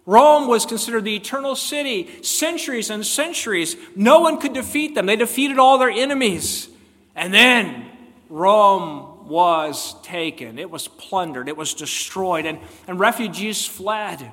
Rome 0.06 0.48
was 0.48 0.66
considered 0.66 1.04
the 1.04 1.16
eternal 1.16 1.56
city, 1.56 2.22
centuries 2.22 2.90
and 2.90 3.06
centuries. 3.06 3.76
No 3.96 4.20
one 4.20 4.40
could 4.40 4.54
defeat 4.54 4.96
them. 4.96 5.06
They 5.06 5.16
defeated 5.16 5.58
all 5.58 5.78
their 5.78 5.90
enemies. 5.90 6.70
And 7.16 7.34
then 7.34 7.90
Rome 8.30 9.13
was 9.26 9.96
taken, 10.04 10.60
it 10.60 10.70
was 10.70 10.88
plundered, 10.88 11.48
it 11.48 11.58
was 11.58 11.74
destroyed, 11.74 12.46
and, 12.46 12.60
and 12.88 13.00
refugees 13.00 13.66
fled. 13.66 14.32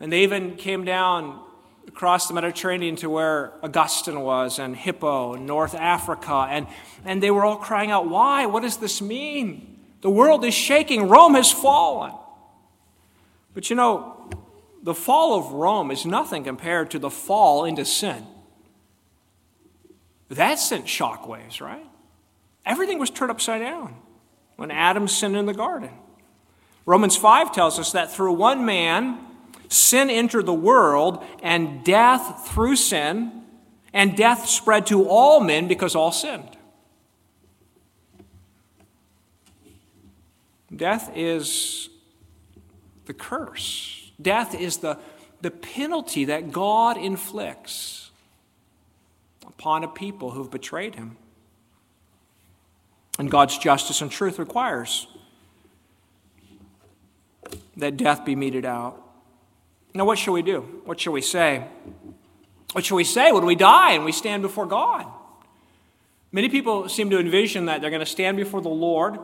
And 0.00 0.12
they 0.12 0.22
even 0.22 0.56
came 0.56 0.84
down 0.84 1.40
across 1.86 2.28
the 2.28 2.34
Mediterranean 2.34 2.96
to 2.96 3.10
where 3.10 3.52
Augustine 3.62 4.20
was, 4.20 4.58
and 4.58 4.76
Hippo, 4.76 5.34
and 5.34 5.46
North 5.46 5.74
Africa, 5.74 6.46
and, 6.48 6.66
and 7.04 7.22
they 7.22 7.30
were 7.30 7.44
all 7.44 7.56
crying 7.56 7.90
out, 7.90 8.08
Why? 8.08 8.46
What 8.46 8.62
does 8.62 8.78
this 8.78 9.02
mean? 9.02 9.78
The 10.00 10.10
world 10.10 10.44
is 10.44 10.54
shaking, 10.54 11.08
Rome 11.08 11.34
has 11.34 11.52
fallen. 11.52 12.12
But 13.54 13.70
you 13.70 13.76
know, 13.76 14.30
the 14.82 14.94
fall 14.94 15.38
of 15.38 15.52
Rome 15.52 15.90
is 15.90 16.04
nothing 16.04 16.44
compared 16.44 16.90
to 16.92 16.98
the 16.98 17.10
fall 17.10 17.64
into 17.64 17.84
sin. 17.84 18.26
That 20.28 20.58
sent 20.58 20.86
shockwaves, 20.86 21.60
right? 21.60 21.86
Everything 22.64 22.98
was 22.98 23.10
turned 23.10 23.30
upside 23.30 23.60
down 23.60 23.96
when 24.56 24.70
Adam 24.70 25.08
sinned 25.08 25.36
in 25.36 25.46
the 25.46 25.54
garden. 25.54 25.90
Romans 26.86 27.16
5 27.16 27.52
tells 27.52 27.78
us 27.78 27.92
that 27.92 28.12
through 28.12 28.32
one 28.32 28.64
man, 28.64 29.18
sin 29.68 30.10
entered 30.10 30.46
the 30.46 30.54
world, 30.54 31.24
and 31.42 31.84
death 31.84 32.48
through 32.48 32.76
sin, 32.76 33.42
and 33.92 34.16
death 34.16 34.48
spread 34.48 34.86
to 34.86 35.08
all 35.08 35.40
men 35.40 35.68
because 35.68 35.94
all 35.94 36.12
sinned. 36.12 36.56
Death 40.74 41.10
is 41.14 41.88
the 43.06 43.12
curse. 43.14 44.10
Death 44.20 44.54
is 44.54 44.78
the, 44.78 44.98
the 45.40 45.50
penalty 45.50 46.26
that 46.26 46.52
God 46.52 46.96
inflicts 46.96 48.10
upon 49.46 49.84
a 49.84 49.88
people 49.88 50.30
who've 50.30 50.50
betrayed 50.50 50.94
him. 50.94 51.16
And 53.18 53.30
God's 53.30 53.58
justice 53.58 54.00
and 54.00 54.10
truth 54.10 54.38
requires 54.38 55.06
that 57.76 57.96
death 57.96 58.24
be 58.24 58.34
meted 58.34 58.64
out. 58.64 59.00
Now, 59.94 60.04
what 60.04 60.18
shall 60.18 60.34
we 60.34 60.42
do? 60.42 60.60
What 60.84 61.00
shall 61.00 61.12
we 61.12 61.20
say? 61.20 61.66
What 62.72 62.84
shall 62.84 62.96
we 62.96 63.04
say 63.04 63.32
when 63.32 63.44
we 63.44 63.54
die 63.54 63.92
and 63.92 64.04
we 64.04 64.12
stand 64.12 64.42
before 64.42 64.66
God? 64.66 65.06
Many 66.30 66.48
people 66.48 66.88
seem 66.88 67.10
to 67.10 67.18
envision 67.18 67.66
that 67.66 67.82
they're 67.82 67.90
going 67.90 68.00
to 68.00 68.06
stand 68.06 68.38
before 68.38 68.62
the 68.62 68.70
Lord 68.70 69.18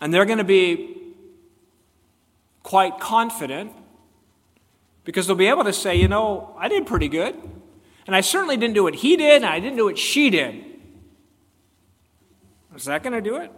and 0.00 0.12
they're 0.12 0.24
going 0.24 0.38
to 0.38 0.44
be 0.44 0.96
quite 2.62 2.98
confident 2.98 3.72
because 5.04 5.26
they'll 5.26 5.36
be 5.36 5.46
able 5.46 5.64
to 5.64 5.72
say, 5.72 5.96
you 5.96 6.08
know, 6.08 6.54
I 6.58 6.68
did 6.68 6.86
pretty 6.86 7.08
good. 7.08 7.34
And 8.06 8.14
I 8.14 8.20
certainly 8.20 8.56
didn't 8.56 8.74
do 8.74 8.84
what 8.84 8.94
he 8.94 9.16
did, 9.16 9.36
and 9.36 9.46
I 9.46 9.60
didn't 9.60 9.76
do 9.76 9.84
what 9.84 9.98
she 9.98 10.30
did. 10.30 10.64
Is 12.74 12.84
that 12.84 13.02
going 13.02 13.14
to 13.14 13.22
do 13.22 13.36
it? 13.36 13.50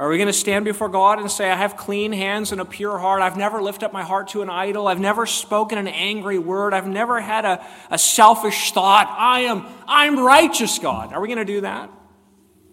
Are 0.00 0.08
we 0.08 0.16
going 0.16 0.28
to 0.28 0.32
stand 0.32 0.64
before 0.64 0.88
God 0.88 1.18
and 1.18 1.30
say, 1.30 1.50
I 1.50 1.56
have 1.56 1.76
clean 1.76 2.12
hands 2.12 2.52
and 2.52 2.60
a 2.60 2.64
pure 2.64 2.96
heart? 2.98 3.20
I've 3.20 3.36
never 3.36 3.60
lifted 3.60 3.84
up 3.84 3.92
my 3.92 4.02
heart 4.02 4.28
to 4.28 4.40
an 4.40 4.48
idol. 4.48 4.88
I've 4.88 5.00
never 5.00 5.26
spoken 5.26 5.76
an 5.76 5.88
angry 5.88 6.38
word. 6.38 6.72
I've 6.72 6.86
never 6.86 7.20
had 7.20 7.44
a, 7.44 7.66
a 7.90 7.98
selfish 7.98 8.72
thought. 8.72 9.14
I 9.18 9.40
am, 9.40 9.66
I'm 9.86 10.18
righteous, 10.18 10.78
God. 10.78 11.12
Are 11.12 11.20
we 11.20 11.28
going 11.28 11.38
to 11.38 11.44
do 11.44 11.60
that? 11.62 11.90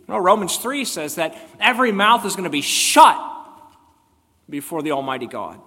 No, 0.07 0.17
Romans 0.17 0.55
3 0.55 0.85
says 0.85 1.15
that 1.15 1.37
every 1.59 1.91
mouth 1.91 2.25
is 2.25 2.33
going 2.37 2.45
to 2.45 2.49
be 2.49 2.61
shut 2.61 3.19
before 4.49 4.81
the 4.81 4.91
Almighty 4.91 5.27
God. 5.27 5.59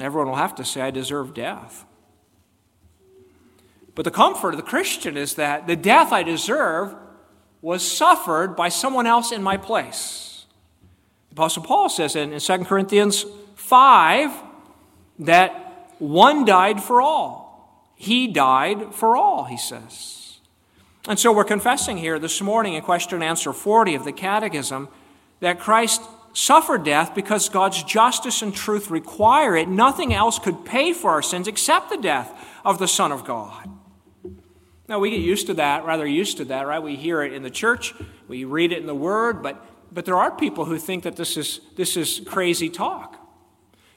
Everyone 0.00 0.28
will 0.28 0.36
have 0.36 0.54
to 0.56 0.64
say, 0.64 0.80
I 0.80 0.90
deserve 0.90 1.34
death. 1.34 1.84
But 3.94 4.04
the 4.04 4.10
comfort 4.10 4.50
of 4.50 4.56
the 4.56 4.62
Christian 4.62 5.16
is 5.16 5.34
that 5.34 5.66
the 5.66 5.76
death 5.76 6.12
I 6.12 6.22
deserve 6.22 6.94
was 7.60 7.88
suffered 7.88 8.56
by 8.56 8.68
someone 8.68 9.06
else 9.06 9.32
in 9.32 9.42
my 9.42 9.56
place. 9.56 10.46
The 11.30 11.34
Apostle 11.34 11.62
Paul 11.62 11.88
says 11.88 12.16
in, 12.16 12.32
in 12.32 12.40
2 12.40 12.58
Corinthians 12.64 13.24
5 13.54 14.30
that 15.20 15.94
one 15.98 16.44
died 16.44 16.82
for 16.82 17.00
all. 17.00 17.92
He 17.94 18.26
died 18.26 18.94
for 18.94 19.16
all, 19.16 19.44
he 19.44 19.56
says. 19.56 20.40
And 21.06 21.18
so 21.18 21.32
we're 21.32 21.44
confessing 21.44 21.98
here 21.98 22.18
this 22.18 22.40
morning 22.40 22.74
in 22.74 22.82
question 22.82 23.16
and 23.16 23.24
answer 23.24 23.52
40 23.52 23.94
of 23.94 24.04
the 24.04 24.12
Catechism 24.12 24.88
that 25.40 25.60
Christ 25.60 26.02
suffered 26.32 26.84
death 26.84 27.14
because 27.14 27.48
God's 27.48 27.82
justice 27.82 28.42
and 28.42 28.54
truth 28.54 28.90
require 28.90 29.56
it. 29.56 29.68
Nothing 29.68 30.14
else 30.14 30.38
could 30.38 30.64
pay 30.64 30.92
for 30.92 31.10
our 31.10 31.22
sins 31.22 31.46
except 31.46 31.90
the 31.90 31.96
death 31.96 32.32
of 32.64 32.78
the 32.78 32.88
Son 32.88 33.12
of 33.12 33.24
God. 33.24 33.68
Now, 34.88 34.98
we 34.98 35.10
get 35.10 35.20
used 35.20 35.46
to 35.46 35.54
that, 35.54 35.84
rather 35.84 36.06
used 36.06 36.38
to 36.38 36.44
that, 36.46 36.66
right? 36.66 36.82
We 36.82 36.96
hear 36.96 37.22
it 37.22 37.32
in 37.32 37.42
the 37.42 37.50
church, 37.50 37.94
we 38.28 38.44
read 38.44 38.72
it 38.72 38.78
in 38.78 38.86
the 38.86 38.94
Word, 38.94 39.42
but, 39.42 39.64
but 39.92 40.04
there 40.04 40.16
are 40.16 40.30
people 40.30 40.64
who 40.64 40.78
think 40.78 41.04
that 41.04 41.16
this 41.16 41.36
is, 41.36 41.60
this 41.76 41.96
is 41.96 42.20
crazy 42.26 42.68
talk. 42.68 43.18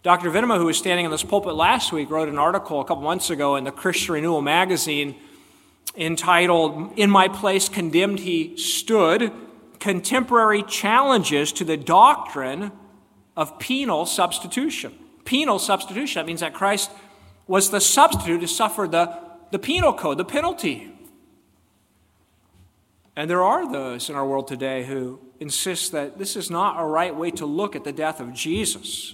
Dr. 0.04 0.30
Venema, 0.30 0.58
who 0.58 0.66
was 0.66 0.78
standing 0.78 1.04
in 1.04 1.12
this 1.12 1.24
pulpit 1.24 1.56
last 1.56 1.92
week, 1.92 2.12
wrote 2.12 2.30
an 2.30 2.38
article 2.38 2.80
a 2.80 2.86
couple 2.86 3.04
months 3.04 3.30
ago 3.30 3.56
in 3.56 3.64
the 3.64 3.72
Christian 3.72 4.14
Renewal 4.14 4.42
magazine 4.42 5.16
entitled, 5.98 6.94
In 6.96 7.10
My 7.10 7.28
Place 7.28 7.70
Condemned 7.70 8.20
He 8.20 8.56
Stood 8.58 9.34
Contemporary 9.86 10.64
Challenges 10.64 11.52
to 11.52 11.64
the 11.64 11.78
Doctrine 11.78 12.72
of 13.38 13.60
Penal 13.60 14.08
Substitution. 14.08 14.92
Penal 15.26 15.60
substitution, 15.60 16.20
that 16.20 16.26
means 16.26 16.40
that 16.40 16.56
Christ 16.56 16.90
was 17.46 17.70
the 17.70 17.80
substitute 17.80 18.42
to 18.42 18.48
suffer 18.48 18.88
the, 18.88 19.16
the 19.52 19.60
penal 19.60 19.94
code, 19.94 20.18
the 20.18 20.26
penalty. 20.26 20.92
And 23.16 23.30
there 23.30 23.44
are 23.44 23.72
those 23.72 24.10
in 24.10 24.16
our 24.16 24.26
world 24.26 24.48
today 24.48 24.88
who 24.88 25.20
insist 25.40 25.92
that 25.92 26.18
this 26.18 26.36
is 26.36 26.50
not 26.50 26.82
a 26.82 26.84
right 26.84 27.16
way 27.16 27.30
to 27.30 27.46
look 27.46 27.76
at 27.76 27.84
the 27.84 27.94
death 27.94 28.20
of 28.20 28.34
Jesus. 28.34 29.14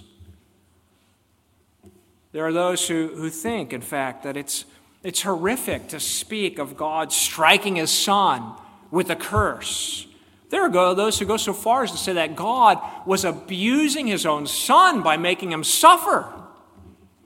There 2.32 2.46
are 2.46 2.52
those 2.52 2.88
who, 2.88 3.08
who 3.08 3.28
think, 3.28 3.74
in 3.74 3.82
fact, 3.82 4.22
that 4.22 4.38
it's, 4.38 4.64
it's 5.02 5.20
horrific 5.20 5.88
to 5.88 6.00
speak 6.00 6.58
of 6.58 6.78
God 6.78 7.12
striking 7.12 7.76
his 7.76 7.90
son 7.90 8.54
with 8.90 9.10
a 9.10 9.16
curse. 9.16 10.06
There 10.52 10.64
are 10.64 10.94
those 10.94 11.18
who 11.18 11.24
go 11.24 11.38
so 11.38 11.54
far 11.54 11.82
as 11.82 11.92
to 11.92 11.96
say 11.96 12.12
that 12.12 12.36
God 12.36 12.78
was 13.06 13.24
abusing 13.24 14.06
his 14.06 14.26
own 14.26 14.46
son 14.46 15.02
by 15.02 15.16
making 15.16 15.50
him 15.50 15.64
suffer. 15.64 16.30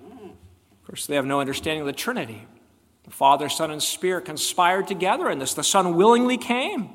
Of 0.01 0.87
course, 0.87 1.07
they 1.07 1.17
have 1.17 1.27
no 1.27 1.41
understanding 1.41 1.81
of 1.81 1.89
the 1.89 1.93
Trinity. 1.93 2.47
The 3.03 3.11
Father, 3.11 3.49
Son, 3.49 3.73
and 3.73 3.83
Spirit 3.83 4.27
conspired 4.27 4.87
together 4.87 5.29
in 5.29 5.41
this. 5.41 5.55
The 5.55 5.65
Son 5.65 5.97
willingly 5.97 6.39
came 6.39 6.89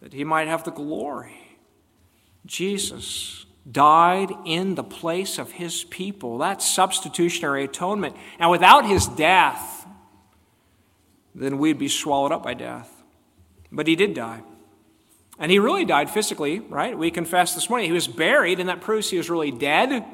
that 0.00 0.14
he 0.14 0.24
might 0.24 0.48
have 0.48 0.64
the 0.64 0.70
glory. 0.70 1.58
Jesus 2.46 3.44
died 3.70 4.30
in 4.46 4.74
the 4.74 4.82
place 4.82 5.36
of 5.36 5.52
his 5.52 5.84
people. 5.84 6.38
That's 6.38 6.66
substitutionary 6.66 7.64
atonement. 7.64 8.16
And 8.38 8.50
without 8.50 8.86
his 8.86 9.06
death, 9.06 9.86
then 11.34 11.58
we'd 11.58 11.78
be 11.78 11.88
swallowed 11.88 12.32
up 12.32 12.42
by 12.42 12.54
death. 12.54 12.90
But 13.70 13.86
he 13.86 13.96
did 13.96 14.14
die. 14.14 14.40
And 15.40 15.50
he 15.50 15.58
really 15.58 15.86
died 15.86 16.10
physically, 16.10 16.60
right? 16.60 16.96
We 16.96 17.10
confessed 17.10 17.54
this 17.54 17.70
morning. 17.70 17.88
He 17.88 17.92
was 17.92 18.06
buried, 18.06 18.60
and 18.60 18.68
that 18.68 18.82
proves 18.82 19.08
he 19.08 19.16
was 19.16 19.30
really 19.30 19.50
dead. 19.50 20.04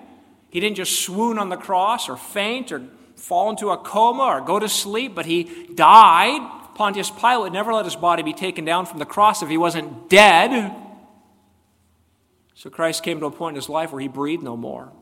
He 0.51 0.61
didn't 0.61 0.77
just 0.77 1.01
swoon 1.01 1.37
on 1.37 1.49
the 1.49 1.57
cross 1.57 2.09
or 2.09 2.17
faint 2.17 2.71
or 2.71 2.83
fall 3.17 3.51
into 3.51 3.71
a 3.71 3.77
coma 3.77 4.23
or 4.23 4.41
go 4.41 4.61
to 4.61 4.69
sleep, 4.69 5.17
but 5.17 5.27
he 5.27 5.69
died. 5.75 6.41
Pontius 6.77 7.11
Pilate 7.11 7.53
never 7.53 7.75
let 7.75 7.85
his 7.85 7.97
body 7.97 8.23
be 8.23 8.33
taken 8.33 8.65
down 8.65 8.87
from 8.87 9.01
the 9.01 9.05
cross 9.05 9.43
if 9.43 9.49
he 9.49 9.57
wasn't 9.57 10.09
dead. 10.09 10.73
So 12.55 12.71
Christ 12.71 13.03
came 13.03 13.19
to 13.21 13.27
a 13.27 13.31
point 13.31 13.55
in 13.55 13.57
his 13.57 13.69
life 13.69 13.91
where 13.91 14.01
he 14.01 14.09
breathed 14.09 14.45
no 14.45 14.57
more. 14.57 14.93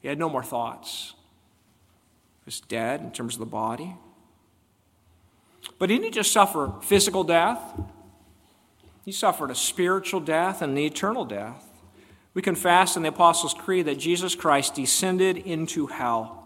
He 0.00 0.08
had 0.08 0.18
no 0.18 0.30
more 0.30 0.42
thoughts. 0.42 1.14
He 2.40 2.46
was 2.46 2.60
dead 2.60 3.00
in 3.00 3.10
terms 3.10 3.34
of 3.34 3.40
the 3.40 3.46
body. 3.46 3.94
But 5.78 5.90
he 5.90 5.98
didn't 5.98 6.14
just 6.14 6.32
suffer 6.32 6.72
physical 6.82 7.24
death, 7.24 7.58
he 9.04 9.12
suffered 9.12 9.50
a 9.50 9.54
spiritual 9.54 10.20
death 10.20 10.62
and 10.62 10.72
an 10.72 10.78
eternal 10.78 11.24
death. 11.24 11.62
We 12.32 12.42
confess 12.42 12.96
in 12.96 13.02
the 13.02 13.10
Apostles' 13.10 13.54
Creed 13.54 13.86
that 13.86 13.98
Jesus 13.98 14.34
Christ 14.34 14.74
descended 14.74 15.36
into 15.36 15.86
hell 15.86 16.44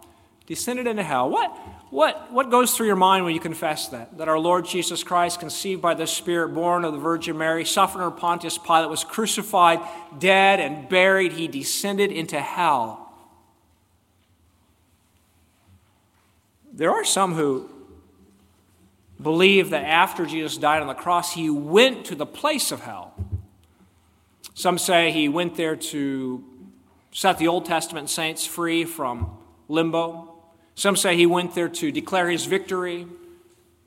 descended 0.49 0.87
into 0.87 1.03
hell. 1.03 1.29
What, 1.29 1.51
what, 1.91 2.33
what 2.33 2.51
goes 2.51 2.75
through 2.75 2.87
your 2.87 2.97
mind 2.97 3.27
when 3.27 3.35
you 3.35 3.41
confess 3.41 3.89
that? 3.89 4.17
That 4.17 4.29
our 4.29 4.39
Lord 4.39 4.65
Jesus 4.65 5.05
Christ, 5.05 5.41
conceived 5.41 5.83
by 5.83 5.93
the 5.93 6.07
Spirit, 6.07 6.55
born 6.55 6.87
of 6.87 6.95
the 6.95 6.99
Virgin 6.99 7.37
Mary, 7.37 7.67
suffered 7.67 8.01
under 8.01 8.17
Pontius 8.17 8.57
Pilate, 8.57 8.89
was 8.89 9.05
crucified, 9.05 9.79
dead, 10.19 10.59
and 10.59 10.89
buried. 10.89 11.33
He 11.33 11.49
descended 11.49 12.11
into 12.11 12.41
hell. 12.41 13.13
There 16.73 16.93
are 16.93 17.05
some 17.05 17.35
who 17.35 17.69
believe 19.21 19.71
that 19.71 19.85
after 19.85 20.27
Jesus 20.27 20.57
died 20.57 20.81
on 20.81 20.89
the 20.89 20.95
cross, 20.95 21.35
he 21.35 21.51
went 21.51 22.05
to 22.07 22.15
the 22.15 22.27
place 22.27 22.71
of 22.71 22.81
hell. 22.81 23.15
Some 24.55 24.79
say 24.79 25.11
he 25.13 25.29
went 25.29 25.57
there 25.57 25.77
to 25.77 26.45
set 27.13 27.39
the 27.39 27.49
Old 27.49 27.65
Testament 27.65 28.11
saints 28.11 28.47
free 28.47 28.85
from 28.85 29.37
limbo. 29.69 30.35
Some 30.75 30.97
say 30.97 31.17
he 31.17 31.27
went 31.27 31.55
there 31.55 31.69
to 31.69 31.91
declare 31.91 32.31
his 32.31 32.47
victory. 32.47 33.07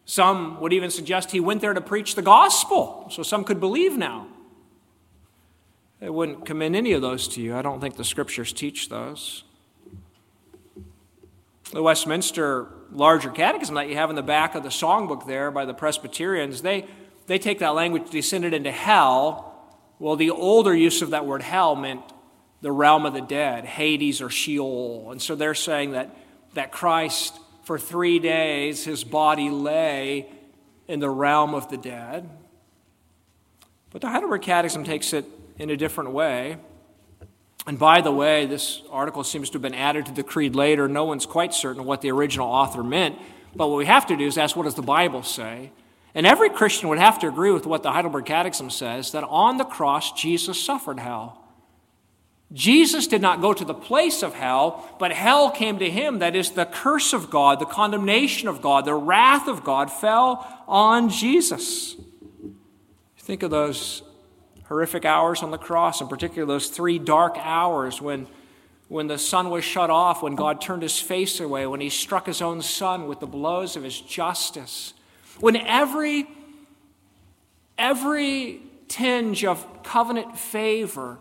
Some 0.06 0.60
would 0.60 0.74
even 0.74 0.92
suggest 0.92 1.32
he 1.32 1.40
went 1.40 1.62
there 1.62 1.74
to 1.74 1.82
preach 1.82 2.16
the 2.16 2.22
gospel, 2.22 3.08
so 3.10 3.24
some 3.24 3.44
could 3.44 3.60
believe 3.60 3.98
now. 3.98 4.28
I 6.02 6.10
wouldn't 6.10 6.46
commend 6.46 6.76
any 6.76 6.94
of 6.94 7.02
those 7.02 7.28
to 7.30 7.42
you. 7.42 7.56
I 7.56 7.62
don't 7.62 7.80
think 7.80 7.96
the 7.96 8.04
scriptures 8.04 8.52
teach 8.52 8.90
those. 8.90 9.44
The 11.72 11.84
Westminster 11.84 12.68
larger 12.92 13.30
catechism 13.30 13.76
that 13.76 13.90
you 13.90 13.96
have 13.96 14.10
in 14.10 14.16
the 14.16 14.22
back 14.22 14.56
of 14.56 14.64
the 14.64 14.70
songbook 14.70 15.26
there 15.26 15.52
by 15.52 15.66
the 15.66 15.74
Presbyterians, 15.74 16.62
they, 16.62 16.86
they 17.28 17.40
take 17.40 17.60
that 17.60 17.76
language 17.76 18.10
descended 18.10 18.54
into 18.54 18.72
hell. 18.72 19.48
Well, 20.00 20.16
the 20.16 20.32
older 20.32 20.76
use 20.76 21.02
of 21.02 21.12
that 21.12 21.26
word 21.26 21.42
hell 21.42 21.76
meant 21.76 22.02
the 22.62 22.72
realm 22.72 23.06
of 23.06 23.14
the 23.14 23.22
dead, 23.22 23.66
Hades 23.66 24.22
or 24.22 24.30
Sheol. 24.30 25.12
And 25.12 25.22
so 25.22 25.36
they're 25.36 25.56
saying 25.56 25.92
that 25.92 26.16
that 26.54 26.72
Christ, 26.72 27.40
for 27.64 27.80
three 27.80 28.20
days, 28.20 28.84
his 28.84 29.04
body 29.04 29.50
lay 29.50 30.30
in 30.88 31.00
the 31.00 31.10
realm 31.10 31.54
of 31.54 31.70
the 31.70 31.78
dead. 31.78 32.30
But 33.92 34.02
the 34.02 34.10
Heidelberg 34.10 34.42
Catechism 34.42 34.84
takes 34.84 35.14
it 35.14 35.26
in 35.58 35.70
a 35.70 35.78
different 35.78 36.12
way. 36.12 36.58
And 37.68 37.78
by 37.78 38.02
the 38.02 38.12
way, 38.12 38.46
this 38.46 38.82
article 38.90 39.24
seems 39.24 39.50
to 39.52 39.56
have 39.56 39.62
been 39.62 39.76
added 39.76 40.08
to 40.08 40.12
the 40.12 40.24
creed 40.24 40.56
later. 40.56 40.88
No 40.88 41.06
one's 41.06 41.26
quite 41.26 41.54
certain 41.54 41.86
what 41.86 42.02
the 42.02 42.12
original 42.12 42.48
author 42.48 42.84
meant. 42.84 43.20
But 43.56 43.68
what 43.68 43.78
we 43.78 43.86
have 43.86 44.08
to 44.08 44.18
do 44.18 44.26
is 44.26 44.38
ask 44.38 44.56
what 44.56 44.64
does 44.64 44.76
the 44.76 44.82
Bible 44.82 45.24
say? 45.24 45.72
And 46.14 46.26
every 46.26 46.50
Christian 46.50 46.90
would 46.90 47.00
have 47.00 47.20
to 47.20 47.28
agree 47.28 47.52
with 47.52 47.66
what 47.66 47.84
the 47.84 47.92
Heidelberg 47.92 48.26
Catechism 48.26 48.70
says 48.70 49.12
that 49.12 49.24
on 49.24 49.58
the 49.58 49.64
cross, 49.64 50.12
Jesus 50.14 50.62
suffered 50.62 51.00
hell. 51.00 51.38
Jesus 52.54 53.08
did 53.08 53.22
not 53.22 53.40
go 53.40 53.54
to 53.54 53.64
the 53.64 53.74
place 53.74 54.24
of 54.24 54.34
hell, 54.34 54.94
but 55.00 55.14
hell 55.14 55.52
came 55.52 55.80
to 55.80 55.90
him. 55.90 56.20
That 56.20 56.36
is, 56.36 56.52
the 56.52 56.66
curse 56.66 57.14
of 57.14 57.30
God, 57.30 57.60
the 57.60 57.66
condemnation 57.66 58.50
of 58.50 58.62
God, 58.62 58.84
the 58.84 58.94
wrath 58.94 59.48
of 59.48 59.64
God 59.64 59.90
fell 59.90 60.46
on 60.68 61.10
Jesus. 61.10 61.96
Think 63.18 63.44
of 63.44 63.52
those 63.52 64.04
horrific 64.72 65.04
hours 65.04 65.44
on 65.44 65.52
the 65.52 65.58
cross, 65.58 66.00
in 66.00 66.08
particular 66.08 66.48
those 66.48 66.70
three 66.70 66.98
dark 66.98 67.36
hours 67.38 68.02
when, 68.02 68.26
when 68.88 69.08
the 69.08 69.18
sun 69.18 69.50
was 69.50 69.66
shut 69.66 69.90
off, 69.90 70.24
when 70.24 70.34
God 70.34 70.62
turned 70.62 70.82
his 70.82 70.98
face 70.98 71.42
away, 71.42 71.68
when 71.68 71.82
he 71.82 71.90
struck 71.90 72.26
his 72.26 72.42
own 72.42 72.62
son 72.62 73.06
with 73.06 73.20
the 73.20 73.28
blows 73.28 73.76
of 73.76 73.84
his 73.84 74.00
justice, 74.00 74.94
when 75.42 75.58
every, 75.58 76.26
every 77.78 78.62
tinge 78.88 79.44
of 79.44 79.84
covenant 79.84 80.38
favor 80.38 81.18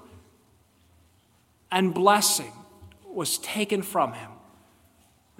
and 1.72 1.92
blessing 1.92 2.52
was 3.04 3.36
taken 3.38 3.82
from 3.82 4.12
him. 4.12 4.30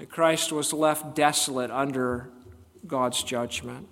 Christ 0.09 0.51
was 0.51 0.73
left 0.73 1.14
desolate 1.14 1.70
under 1.70 2.29
God's 2.85 3.23
judgment. 3.23 3.87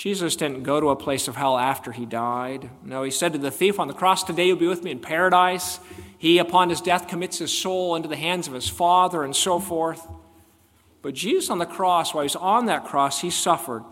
Jesus 0.00 0.34
didn't 0.34 0.62
go 0.62 0.80
to 0.80 0.88
a 0.88 0.96
place 0.96 1.28
of 1.28 1.36
hell 1.36 1.58
after 1.58 1.92
he 1.92 2.06
died. 2.06 2.70
No, 2.82 3.02
he 3.02 3.10
said 3.10 3.34
to 3.34 3.38
the 3.38 3.50
thief 3.50 3.78
on 3.78 3.86
the 3.86 3.92
cross, 3.92 4.24
Today 4.24 4.46
you'll 4.46 4.56
be 4.56 4.66
with 4.66 4.82
me 4.82 4.92
in 4.92 4.98
paradise. 4.98 5.78
He, 6.16 6.38
upon 6.38 6.70
his 6.70 6.80
death, 6.80 7.06
commits 7.06 7.36
his 7.36 7.52
soul 7.52 7.94
into 7.94 8.08
the 8.08 8.16
hands 8.16 8.48
of 8.48 8.54
his 8.54 8.66
Father 8.66 9.22
and 9.22 9.36
so 9.36 9.58
forth. 9.58 10.08
But 11.02 11.12
Jesus 11.12 11.50
on 11.50 11.58
the 11.58 11.66
cross, 11.66 12.14
while 12.14 12.22
he's 12.22 12.34
on 12.34 12.64
that 12.64 12.86
cross, 12.86 13.20
he 13.20 13.28
suffered 13.28 13.84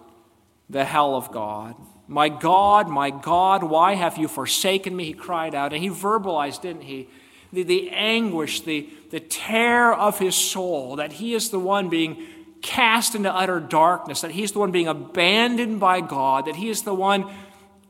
the 0.70 0.86
hell 0.86 1.14
of 1.14 1.30
God. 1.30 1.74
My 2.06 2.30
God, 2.30 2.88
my 2.88 3.10
God, 3.10 3.62
why 3.62 3.94
have 3.94 4.16
you 4.16 4.28
forsaken 4.28 4.96
me? 4.96 5.04
He 5.04 5.12
cried 5.12 5.54
out. 5.54 5.74
And 5.74 5.82
he 5.82 5.90
verbalized, 5.90 6.62
didn't 6.62 6.84
he? 6.84 7.10
The, 7.52 7.64
the 7.64 7.90
anguish, 7.90 8.62
the, 8.62 8.88
the 9.10 9.20
tear 9.20 9.92
of 9.92 10.18
his 10.18 10.36
soul, 10.36 10.96
that 10.96 11.12
he 11.12 11.34
is 11.34 11.50
the 11.50 11.60
one 11.60 11.90
being 11.90 12.26
cast 12.62 13.14
into 13.14 13.32
utter 13.32 13.60
darkness, 13.60 14.20
that 14.22 14.32
he's 14.32 14.52
the 14.52 14.58
one 14.58 14.70
being 14.70 14.88
abandoned 14.88 15.80
by 15.80 16.00
God, 16.00 16.46
that 16.46 16.56
he 16.56 16.68
is 16.68 16.82
the 16.82 16.94
one 16.94 17.30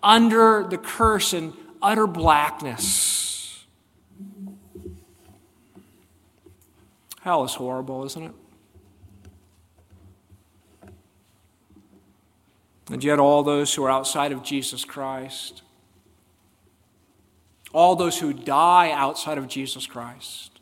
under 0.03 0.67
the 0.69 0.79
curse 0.79 1.33
and 1.33 1.53
utter 1.83 2.07
blackness. 2.07 3.65
Hell 7.21 7.45
is 7.45 7.55
horrible, 7.55 8.05
isn't 8.05 8.23
it? 8.23 8.33
And 12.91 13.05
yet, 13.05 13.19
all 13.19 13.43
those 13.43 13.75
who 13.75 13.85
are 13.85 13.91
outside 13.91 14.33
of 14.33 14.43
Jesus 14.43 14.85
Christ, 14.85 15.63
all 17.75 17.97
those 17.97 18.19
who 18.19 18.33
die 18.33 18.91
outside 18.93 19.37
of 19.37 19.47
Jesus 19.47 19.87
Christ, 19.87 20.61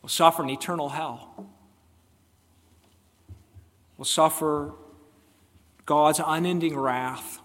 will 0.00 0.08
suffer 0.08 0.42
an 0.42 0.48
eternal 0.48 0.88
hell, 0.88 1.50
will 3.96 4.04
suffer 4.04 4.72
God's 5.84 6.20
unending 6.24 6.76
wrath 6.76 7.40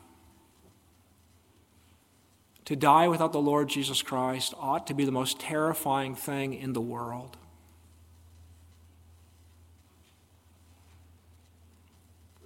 To 2.72 2.76
die 2.78 3.10
without 3.10 3.34
the 3.34 3.42
Lord 3.42 3.68
Jesus 3.68 4.02
Christ 4.02 4.54
ought 4.58 4.88
to 4.88 4.94
be 4.94 5.04
the 5.04 5.12
most 5.12 5.42
terrifying 5.42 6.16
thing 6.16 6.54
in 6.54 6.72
the 6.72 6.80
world. 6.80 7.36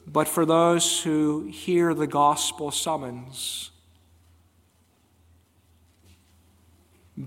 But 0.08 0.28
for 0.28 0.44
those 0.44 1.04
who 1.04 1.48
hear 1.52 1.94
the 1.94 2.08
gospel 2.08 2.72
summons, 2.72 3.70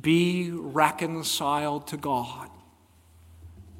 be 0.00 0.50
reconciled 0.50 1.86
to 1.86 1.96
God. 1.96 2.50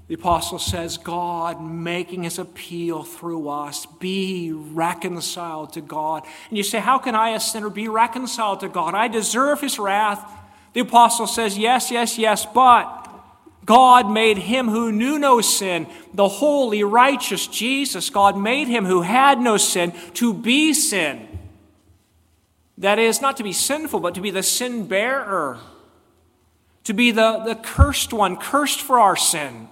The 0.09 0.15
apostle 0.15 0.59
says, 0.59 0.97
God 0.97 1.63
making 1.63 2.23
his 2.23 2.39
appeal 2.39 3.03
through 3.03 3.51
us, 3.51 3.85
be 3.85 4.51
reconciled 4.53 5.75
to 5.75 5.83
God. 5.83 6.25
And 6.49 6.57
you 6.57 6.65
say, 6.65 6.81
How 6.81 6.99
can 6.99 7.15
I, 7.15 7.31
a 7.31 7.41
sinner, 7.41 7.69
be 7.69 7.89
reconciled 7.89 8.61
to 8.61 8.71
God? 8.71 8.95
I 8.95 9.09
deserve 9.09 9.61
his 9.61 9.79
wrath. 9.79 10.33
The 10.73 10.81
apostle 10.81 11.27
says, 11.27 11.59
Yes, 11.59 11.91
yes, 11.91 12.17
yes, 12.17 12.47
but 12.47 13.05
God 13.67 14.11
made 14.11 14.39
him 14.39 14.69
who 14.69 14.91
knew 14.91 15.19
no 15.19 15.43
sin, 15.43 15.87
the 16.15 16.27
holy, 16.27 16.83
righteous 16.83 17.47
Jesus. 17.47 18.09
God 18.09 18.39
made 18.39 18.67
him 18.67 18.87
who 18.87 19.03
had 19.03 19.39
no 19.39 19.59
sin 19.59 19.93
to 20.15 20.33
be 20.33 20.73
sin. 20.73 21.29
That 22.79 22.99
is, 22.99 23.21
not 23.21 23.37
to 23.37 23.43
be 23.43 23.53
sinful, 23.53 24.01
but 24.01 24.15
to 24.15 24.23
be 24.23 24.31
the 24.31 24.43
sin 24.43 24.87
bearer, 24.87 25.59
to 26.85 26.95
be 26.95 27.11
the, 27.11 27.43
the 27.45 27.57
cursed 27.57 28.15
one, 28.15 28.39
cursed 28.39 28.81
for 28.81 28.99
our 28.99 29.17
sin. 29.17 29.69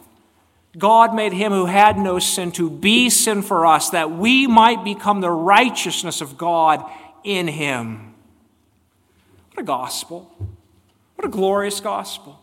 God 0.77 1.15
made 1.15 1.33
him 1.33 1.53
who 1.53 1.67
had 1.67 1.99
no 1.99 2.19
sin 2.19 2.53
to 2.53 2.69
be 2.69 3.09
sin 3.09 3.43
for 3.43 3.67
us, 3.67 3.91
that 3.91 4.11
we 4.11 4.47
might 4.47 4.85
become 4.85 5.21
the 5.21 5.31
righteousness 5.31 6.21
of 6.21 6.37
God 6.37 6.85
in 7.25 7.49
him. 7.49 8.15
What 9.53 9.63
a 9.63 9.65
gospel! 9.65 10.33
What 11.17 11.25
a 11.25 11.31
glorious 11.31 11.81
gospel 11.81 12.41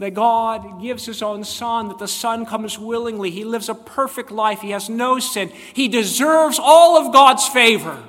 that 0.00 0.14
God 0.14 0.80
gives 0.80 1.04
his 1.04 1.20
own 1.20 1.44
son, 1.44 1.88
that 1.88 1.98
the 1.98 2.08
son 2.08 2.46
comes 2.46 2.78
willingly. 2.78 3.30
He 3.30 3.44
lives 3.44 3.68
a 3.68 3.74
perfect 3.74 4.30
life. 4.30 4.60
He 4.60 4.70
has 4.70 4.88
no 4.88 5.18
sin. 5.18 5.50
He 5.74 5.88
deserves 5.88 6.58
all 6.58 6.96
of 6.96 7.12
God's 7.12 7.46
favor. 7.46 8.02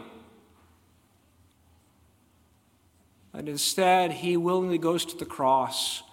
And 3.34 3.50
instead, 3.50 4.12
he 4.12 4.38
willingly 4.38 4.78
goes 4.78 5.06
to 5.06 5.18
the 5.18 5.26
cross 5.26 6.04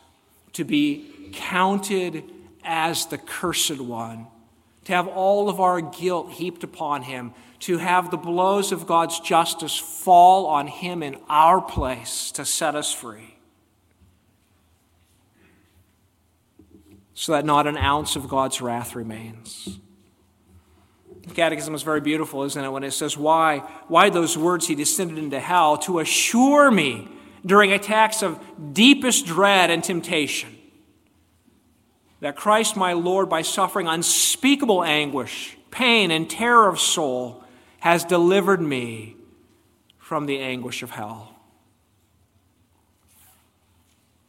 to 0.54 0.64
be 0.64 1.30
counted 1.32 2.24
as 2.68 3.06
the 3.06 3.18
cursed 3.18 3.80
one, 3.80 4.28
to 4.84 4.92
have 4.92 5.08
all 5.08 5.48
of 5.48 5.58
our 5.58 5.80
guilt 5.80 6.30
heaped 6.30 6.62
upon 6.62 7.02
him, 7.02 7.32
to 7.60 7.78
have 7.78 8.10
the 8.10 8.16
blows 8.16 8.70
of 8.70 8.86
God's 8.86 9.18
justice 9.18 9.76
fall 9.76 10.46
on 10.46 10.68
him 10.68 11.02
in 11.02 11.16
our 11.28 11.60
place 11.60 12.30
to 12.32 12.44
set 12.44 12.76
us 12.76 12.92
free. 12.92 13.38
so 17.18 17.32
that 17.32 17.44
not 17.44 17.66
an 17.66 17.76
ounce 17.76 18.14
of 18.14 18.28
God's 18.28 18.60
wrath 18.60 18.94
remains. 18.94 19.80
The 21.26 21.34
Catechism 21.34 21.74
is 21.74 21.82
very 21.82 22.00
beautiful, 22.00 22.44
isn't 22.44 22.64
it, 22.64 22.68
when 22.68 22.84
it 22.84 22.92
says, 22.92 23.16
Why? 23.16 23.58
Why 23.88 24.08
those 24.08 24.38
words, 24.38 24.68
He 24.68 24.76
descended 24.76 25.18
into 25.18 25.40
hell 25.40 25.78
to 25.78 25.98
assure 25.98 26.70
me 26.70 27.08
during 27.44 27.72
attacks 27.72 28.22
of 28.22 28.38
deepest 28.72 29.26
dread 29.26 29.68
and 29.68 29.82
temptation 29.82 30.57
that 32.20 32.36
Christ 32.36 32.76
my 32.76 32.92
Lord, 32.92 33.28
by 33.28 33.42
suffering 33.42 33.86
unspeakable 33.86 34.82
anguish, 34.82 35.56
pain, 35.70 36.10
and 36.10 36.28
terror 36.28 36.68
of 36.68 36.80
soul, 36.80 37.44
has 37.80 38.04
delivered 38.04 38.60
me 38.60 39.16
from 39.98 40.26
the 40.26 40.40
anguish 40.40 40.82
of 40.82 40.90
hell. 40.90 41.34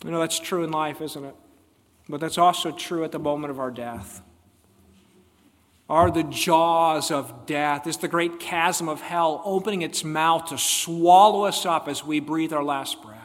You 0.03 0.11
know, 0.11 0.19
that's 0.19 0.39
true 0.39 0.63
in 0.63 0.71
life, 0.71 1.01
isn't 1.01 1.23
it? 1.23 1.35
But 2.07 2.21
that's 2.21 2.37
also 2.37 2.71
true 2.71 3.03
at 3.03 3.11
the 3.11 3.19
moment 3.19 3.51
of 3.51 3.59
our 3.59 3.71
death. 3.71 4.21
Are 5.89 6.11
the 6.11 6.23
jaws 6.23 7.09
of 7.09 7.47
death, 7.47 7.87
is 7.87 7.97
the 7.97 8.07
great 8.07 8.39
chasm 8.39 8.87
of 8.87 9.01
hell 9.01 9.41
opening 9.43 9.81
its 9.81 10.03
mouth 10.03 10.45
to 10.49 10.57
swallow 10.57 11.45
us 11.45 11.65
up 11.65 11.87
as 11.87 12.05
we 12.05 12.19
breathe 12.19 12.53
our 12.53 12.63
last 12.63 13.01
breath? 13.01 13.17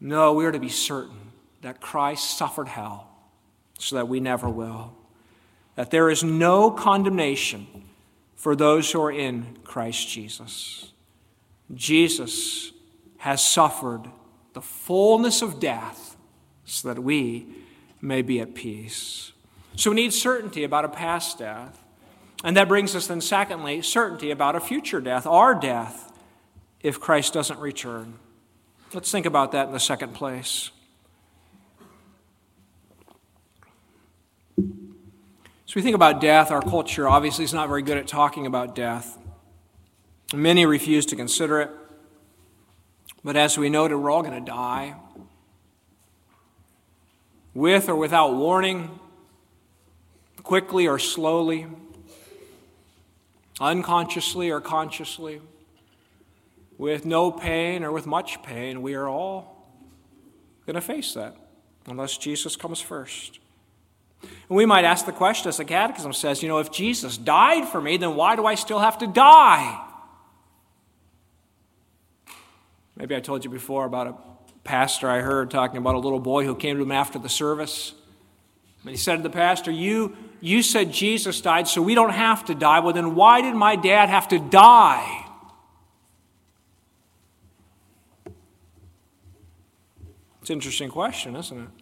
No, 0.00 0.32
we 0.32 0.46
are 0.46 0.52
to 0.52 0.58
be 0.58 0.70
certain 0.70 1.21
that 1.62 1.80
Christ 1.80 2.36
suffered 2.36 2.68
hell 2.68 3.08
so 3.78 3.96
that 3.96 4.08
we 4.08 4.20
never 4.20 4.48
will. 4.48 4.92
That 5.76 5.90
there 5.90 6.10
is 6.10 6.22
no 6.22 6.70
condemnation 6.70 7.66
for 8.36 8.54
those 8.54 8.90
who 8.90 9.00
are 9.00 9.12
in 9.12 9.58
Christ 9.64 10.08
Jesus. 10.08 10.92
Jesus 11.72 12.72
has 13.18 13.44
suffered 13.44 14.02
the 14.52 14.60
fullness 14.60 15.40
of 15.40 15.60
death 15.60 16.16
so 16.64 16.92
that 16.92 17.02
we 17.02 17.46
may 18.00 18.20
be 18.20 18.40
at 18.40 18.54
peace. 18.54 19.32
So 19.76 19.90
we 19.90 19.96
need 19.96 20.12
certainty 20.12 20.64
about 20.64 20.84
a 20.84 20.88
past 20.88 21.38
death. 21.38 21.82
And 22.44 22.56
that 22.56 22.66
brings 22.66 22.96
us 22.96 23.06
then, 23.06 23.20
secondly, 23.20 23.80
certainty 23.82 24.32
about 24.32 24.56
a 24.56 24.60
future 24.60 25.00
death, 25.00 25.26
our 25.26 25.54
death, 25.54 26.12
if 26.80 26.98
Christ 26.98 27.32
doesn't 27.32 27.60
return. 27.60 28.18
Let's 28.92 29.12
think 29.12 29.24
about 29.24 29.52
that 29.52 29.68
in 29.68 29.72
the 29.72 29.80
second 29.80 30.14
place. 30.14 30.71
So 34.58 35.76
we 35.76 35.82
think 35.82 35.94
about 35.94 36.20
death. 36.20 36.50
Our 36.50 36.62
culture 36.62 37.08
obviously 37.08 37.44
is 37.44 37.54
not 37.54 37.68
very 37.68 37.82
good 37.82 37.96
at 37.96 38.06
talking 38.06 38.46
about 38.46 38.74
death. 38.74 39.18
Many 40.34 40.66
refuse 40.66 41.06
to 41.06 41.16
consider 41.16 41.60
it. 41.60 41.70
But 43.24 43.36
as 43.36 43.56
we 43.56 43.68
noted, 43.68 43.96
we're 43.96 44.10
all 44.10 44.22
going 44.22 44.44
to 44.44 44.50
die 44.50 44.96
with 47.54 47.88
or 47.88 47.96
without 47.96 48.34
warning, 48.34 48.98
quickly 50.42 50.86
or 50.88 50.98
slowly, 50.98 51.66
unconsciously 53.60 54.50
or 54.50 54.60
consciously, 54.60 55.40
with 56.78 57.04
no 57.04 57.30
pain 57.30 57.84
or 57.84 57.92
with 57.92 58.06
much 58.06 58.42
pain, 58.42 58.82
we 58.82 58.94
are 58.94 59.08
all 59.08 59.68
going 60.66 60.74
to 60.74 60.80
face 60.80 61.14
that 61.14 61.36
unless 61.86 62.16
Jesus 62.16 62.56
comes 62.56 62.80
first. 62.80 63.38
And 64.22 64.56
we 64.56 64.66
might 64.66 64.84
ask 64.84 65.06
the 65.06 65.12
question, 65.12 65.48
as 65.48 65.56
the 65.56 65.64
Catechism 65.64 66.12
says, 66.12 66.42
you 66.42 66.48
know, 66.48 66.58
if 66.58 66.70
Jesus 66.70 67.16
died 67.16 67.68
for 67.68 67.80
me, 67.80 67.96
then 67.96 68.14
why 68.14 68.36
do 68.36 68.46
I 68.46 68.54
still 68.54 68.78
have 68.78 68.98
to 68.98 69.06
die? 69.06 69.88
Maybe 72.96 73.16
I 73.16 73.20
told 73.20 73.44
you 73.44 73.50
before 73.50 73.84
about 73.84 74.06
a 74.06 74.14
pastor 74.64 75.08
I 75.08 75.20
heard 75.20 75.50
talking 75.50 75.78
about 75.78 75.94
a 75.94 75.98
little 75.98 76.20
boy 76.20 76.44
who 76.44 76.54
came 76.54 76.76
to 76.76 76.82
him 76.82 76.92
after 76.92 77.18
the 77.18 77.28
service. 77.28 77.94
And 78.82 78.90
he 78.90 78.96
said 78.96 79.16
to 79.16 79.22
the 79.22 79.30
pastor, 79.30 79.70
you, 79.70 80.16
you 80.40 80.62
said 80.62 80.92
Jesus 80.92 81.40
died, 81.40 81.66
so 81.66 81.80
we 81.82 81.94
don't 81.94 82.10
have 82.10 82.44
to 82.46 82.54
die. 82.54 82.80
Well, 82.80 82.92
then 82.92 83.14
why 83.14 83.40
did 83.40 83.54
my 83.54 83.76
dad 83.76 84.08
have 84.08 84.28
to 84.28 84.38
die? 84.38 85.26
It's 90.40 90.50
an 90.50 90.54
interesting 90.54 90.90
question, 90.90 91.36
isn't 91.36 91.58
it? 91.58 91.81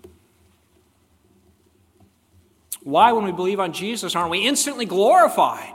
Why, 2.82 3.12
when 3.12 3.24
we 3.24 3.32
believe 3.32 3.60
on 3.60 3.72
Jesus, 3.72 4.16
aren't 4.16 4.30
we 4.30 4.46
instantly 4.46 4.86
glorified? 4.86 5.74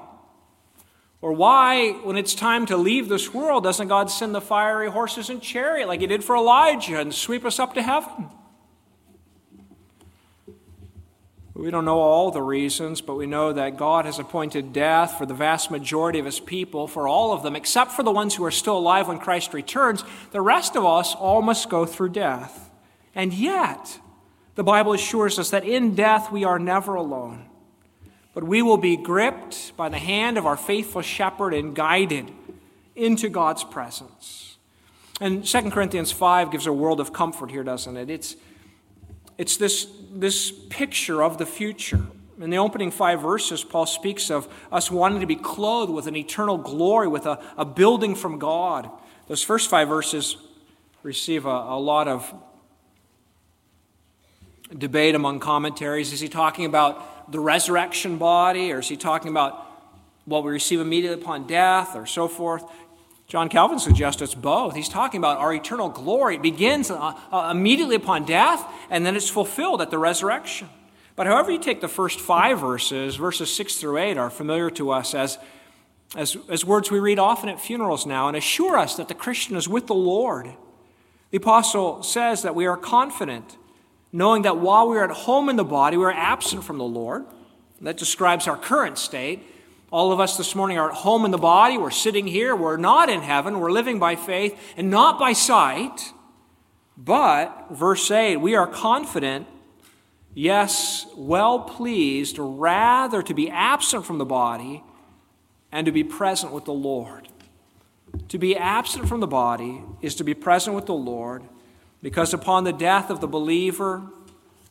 Or 1.22 1.34
why, 1.34 1.92
when 2.04 2.18
it's 2.18 2.36
time 2.36 2.66
to 2.68 2.78
leave 2.78 3.10
this 3.10 3.34
world, 3.34 3.64
doesn't 3.64 3.88
God 3.88 4.12
send 4.12 4.36
the 4.36 4.42
fiery 4.42 4.90
horses 4.90 5.30
and 5.30 5.42
chariot 5.42 5.88
like 5.88 6.02
He 6.02 6.08
did 6.08 6.24
for 6.24 6.36
Elijah 6.36 7.00
and 7.00 7.14
sweep 7.14 7.46
us 7.46 7.60
up 7.60 7.74
to 7.76 7.82
heaven? 7.82 8.30
We 11.56 11.72
don't 11.72 11.86
know 11.86 12.00
all 12.00 12.32
the 12.32 12.42
reasons, 12.42 13.00
but 13.00 13.16
we 13.16 13.28
know 13.28 13.54
that 13.54 13.78
God 13.78 14.04
has 14.04 14.20
appointed 14.20 14.74
death 14.74 15.18
for 15.18 15.26
the 15.26 15.34
vast 15.34 15.72
majority 15.72 16.20
of 16.20 16.26
His 16.26 16.40
people, 16.40 16.86
for 16.86 17.08
all 17.08 17.32
of 17.32 17.44
them, 17.44 17.56
except 17.56 17.94
for 17.94 18.04
the 18.04 18.12
ones 18.12 18.36
who 18.36 18.44
are 18.44 18.52
still 18.52 18.78
alive 18.78 19.08
when 19.08 19.20
Christ 19.20 19.54
returns. 19.54 20.04
The 20.32 20.42
rest 20.42 20.76
of 20.76 20.86
us 20.86 21.16
all 21.16 21.42
must 21.42 21.70
go 21.70 21.86
through 21.86 22.10
death. 22.10 22.70
And 23.16 23.34
yet, 23.34 24.00
the 24.56 24.64
Bible 24.64 24.94
assures 24.94 25.38
us 25.38 25.50
that 25.52 25.64
in 25.64 25.96
death 25.96 26.32
we 26.32 26.44
are 26.44 26.60
never 26.60 26.96
alone 26.96 27.46
but 28.36 28.44
we 28.44 28.62
will 28.62 28.78
be 28.78 28.98
gripped 28.98 29.76
by 29.78 29.88
the 29.88 29.98
hand 29.98 30.38
of 30.38 30.46
our 30.46 30.58
faithful 30.58 31.02
shepherd 31.02 31.54
and 31.54 31.74
guided 31.74 32.30
into 32.94 33.30
God's 33.30 33.64
presence. 33.64 34.58
And 35.22 35.46
2 35.46 35.72
Corinthians 35.72 36.12
5 36.12 36.52
gives 36.52 36.68
a 36.68 36.74
world 36.74 37.00
of 37.00 37.14
comfort 37.14 37.50
here, 37.50 37.64
doesn't 37.64 37.96
it? 37.96 38.10
It's, 38.10 38.36
it's 39.38 39.56
this, 39.56 39.88
this 40.14 40.52
picture 40.52 41.24
of 41.24 41.38
the 41.38 41.46
future. 41.46 42.06
In 42.42 42.50
the 42.50 42.58
opening 42.58 42.92
five 42.92 43.22
verses, 43.22 43.64
Paul 43.64 43.86
speaks 43.86 44.30
of 44.30 44.50
us 44.70 44.92
wanting 44.92 45.22
to 45.22 45.26
be 45.26 45.38
clothed 45.38 45.94
with 45.94 46.06
an 46.06 46.18
eternal 46.18 46.58
glory, 46.58 47.08
with 47.08 47.26
a, 47.26 47.42
a 47.58 47.64
building 47.64 48.16
from 48.16 48.38
God. 48.38 48.90
Those 49.28 49.44
first 49.44 49.70
five 49.70 49.88
verses 49.88 50.36
receive 51.04 51.46
a, 51.46 51.50
a 51.50 51.80
lot 51.80 52.10
of 52.10 52.34
debate 54.74 55.16
among 55.16 55.40
commentaries. 55.40 56.14
Is 56.14 56.20
he 56.20 56.28
talking 56.28 56.66
about 56.66 57.32
the 57.32 57.40
resurrection 57.40 58.18
body, 58.18 58.72
or 58.72 58.80
is 58.80 58.88
he 58.88 58.98
talking 58.98 59.32
about 59.32 59.66
what 60.26 60.44
we 60.44 60.52
receive 60.52 60.80
immediately 60.80 61.22
upon 61.22 61.48
death, 61.48 61.96
or 61.96 62.06
so 62.06 62.28
forth? 62.28 62.64
John 63.28 63.50
Calvin 63.50 63.80
suggests 63.80 64.22
it's 64.22 64.36
both. 64.36 64.76
He's 64.76 64.90
talking 64.90 65.18
about 65.18 65.40
our 65.40 65.54
eternal 65.54 65.90
glory. 65.90 66.36
It 66.36 66.44
begins 66.44 66.92
uh, 66.92 67.14
uh, 67.32 67.50
immediately 67.52 67.96
upon 67.96 68.26
death, 68.26 68.64
and 68.90 69.06
then 69.06 69.16
it's 69.16 69.30
fulfilled 69.30 69.82
at 69.82 69.90
the 69.90 69.98
resurrection. 69.98 70.70
But 71.16 71.28
however 71.28 71.52
you 71.52 71.60
take 71.60 71.82
the 71.82 71.88
first 71.88 72.20
five 72.20 72.60
verses, 72.60 73.16
verses 73.16 73.54
6 73.56 73.76
through 73.76 73.98
8 73.98 74.18
are 74.18 74.30
familiar 74.30 74.70
to 74.72 74.92
us 74.92 75.16
as, 75.16 75.40
as, 76.16 76.38
as 76.50 76.66
words 76.66 76.92
we 76.92 77.00
read 77.00 77.18
often 77.18 77.50
at 77.50 77.60
funerals 77.60 78.06
now 78.06 78.28
and 78.28 78.38
assure 78.38 78.78
us 78.78 78.96
that 78.98 79.08
the 79.08 79.14
Christian 79.16 79.56
is 79.56 79.68
with 79.68 79.88
the 79.88 79.96
Lord. 79.96 80.54
The 81.32 81.38
apostle 81.38 82.04
says 82.04 82.44
that 82.44 82.54
we 82.54 82.66
are 82.66 82.78
confident, 82.78 83.58
knowing 84.16 84.44
that 84.44 84.58
while 84.58 84.88
we 84.88 84.98
are 84.98 85.04
at 85.04 85.12
home 85.12 85.50
in 85.50 85.58
the 85.58 85.66
body, 85.66 85.98
we 85.98 86.06
are 86.06 86.12
absent 86.12 86.64
from 86.64 86.78
the 86.78 86.86
Lord. 86.86 87.26
That 87.82 87.98
describes 87.98 88.48
our 88.48 88.56
current 88.56 88.98
state. 88.98 89.44
All 89.92 90.14
of 90.14 90.22
us 90.22 90.38
this 90.38 90.56
morning 90.56 90.78
are 90.78 90.90
at 90.90 90.96
home 90.96 91.26
in 91.26 91.32
the 91.32 91.38
body. 91.38 91.78
We're 91.78 91.92
sitting 91.92 92.26
here. 92.26 92.56
We're 92.56 92.78
not 92.78 93.10
in 93.10 93.22
heaven. 93.22 93.60
We're 93.60 93.72
living 93.72 94.00
by 94.00 94.16
faith 94.16 94.58
and 94.78 94.90
not 94.90 95.20
by 95.20 95.34
sight. 95.34 96.14
But, 96.98 97.68
verse 97.72 98.10
8, 98.10 98.38
we 98.38 98.56
are 98.56 98.68
confident, 98.68 99.48
yes, 100.34 101.06
well 101.18 101.60
pleased, 101.60 102.38
rather 102.40 103.22
to 103.22 103.34
be 103.34 103.50
absent 103.50 104.06
from 104.06 104.18
the 104.18 104.26
body 104.26 104.82
and 105.74 105.86
to 105.86 105.92
be 105.92 106.06
present 106.06 106.54
with 106.54 106.64
the 106.64 106.74
Lord. 106.74 107.28
To 108.30 108.38
be 108.38 108.56
absent 108.56 109.10
from 109.10 109.20
the 109.20 109.28
body 109.28 109.84
is 110.02 110.16
to 110.16 110.24
be 110.24 110.34
present 110.34 110.74
with 110.74 110.86
the 110.86 110.94
Lord, 110.94 111.44
because 112.06 112.36
upon 112.36 112.66
the 112.66 112.72
death 112.72 113.10
of 113.10 113.20
the 113.20 113.28
believer, 113.28 114.04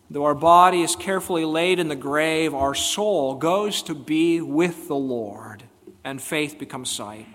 though 0.09 0.23
our 0.23 0.37
body 0.37 0.83
is 0.83 0.95
carefully 0.95 1.45
laid 1.45 1.81
in 1.81 1.89
the 1.89 1.97
grave, 1.97 2.55
our 2.55 2.77
soul 2.77 3.35
goes 3.35 3.83
to 3.83 3.93
be 3.93 4.41
with 4.41 4.87
the 4.87 4.95
Lord, 4.95 5.65
and 6.05 6.23
faith 6.23 6.61
becomes 6.61 6.91
sight. 6.91 7.27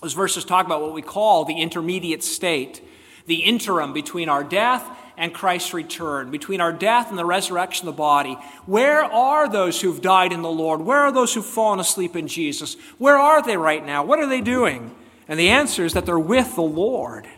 Those 0.00 0.14
verses 0.14 0.46
talk 0.46 0.64
about 0.64 0.80
what 0.80 0.94
we 0.94 1.02
call 1.02 1.44
the 1.44 1.60
intermediate 1.60 2.24
state, 2.24 2.82
the 3.26 3.42
interim 3.42 3.92
between 3.92 4.30
our 4.30 4.42
death 4.42 4.88
and 5.18 5.34
Christ's 5.34 5.74
return, 5.74 6.30
between 6.30 6.62
our 6.62 6.72
death 6.72 7.10
and 7.10 7.18
the 7.18 7.26
resurrection 7.26 7.86
of 7.86 7.94
the 7.94 7.98
body. 7.98 8.38
Where 8.64 9.04
are 9.04 9.46
those 9.46 9.78
who've 9.78 10.00
died 10.00 10.32
in 10.32 10.40
the 10.40 10.48
Lord? 10.48 10.80
Where 10.80 11.00
are 11.00 11.12
those 11.12 11.34
who've 11.34 11.44
fallen 11.44 11.80
asleep 11.80 12.16
in 12.16 12.28
Jesus? 12.28 12.78
Where 12.96 13.18
are 13.18 13.42
they 13.42 13.58
right 13.58 13.84
now? 13.84 14.04
What 14.04 14.20
are 14.20 14.26
they 14.26 14.40
doing? 14.40 14.96
And 15.28 15.38
the 15.38 15.50
answer 15.50 15.84
is 15.84 15.92
that 15.92 16.06
they're 16.06 16.18
with 16.18 16.54
the 16.54 16.62
Lord. 16.62 17.28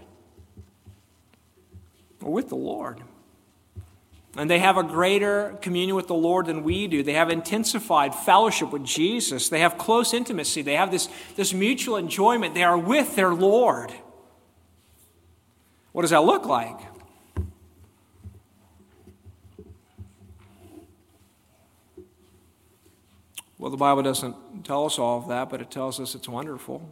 They're 2.28 2.34
with 2.34 2.50
the 2.50 2.56
Lord. 2.56 3.00
And 4.36 4.50
they 4.50 4.58
have 4.58 4.76
a 4.76 4.82
greater 4.82 5.56
communion 5.62 5.96
with 5.96 6.08
the 6.08 6.14
Lord 6.14 6.44
than 6.44 6.62
we 6.62 6.86
do. 6.86 7.02
They 7.02 7.14
have 7.14 7.30
intensified 7.30 8.14
fellowship 8.14 8.70
with 8.70 8.84
Jesus. 8.84 9.48
They 9.48 9.60
have 9.60 9.78
close 9.78 10.12
intimacy. 10.12 10.60
They 10.60 10.74
have 10.74 10.90
this, 10.90 11.08
this 11.36 11.54
mutual 11.54 11.96
enjoyment. 11.96 12.54
They 12.54 12.64
are 12.64 12.76
with 12.76 13.16
their 13.16 13.32
Lord. 13.32 13.94
What 15.92 16.02
does 16.02 16.10
that 16.10 16.20
look 16.20 16.44
like? 16.44 16.78
Well, 23.56 23.70
the 23.70 23.78
Bible 23.78 24.02
doesn't 24.02 24.36
tell 24.64 24.84
us 24.84 24.98
all 24.98 25.16
of 25.16 25.28
that, 25.28 25.48
but 25.48 25.62
it 25.62 25.70
tells 25.70 25.98
us 25.98 26.14
it's 26.14 26.28
wonderful. 26.28 26.86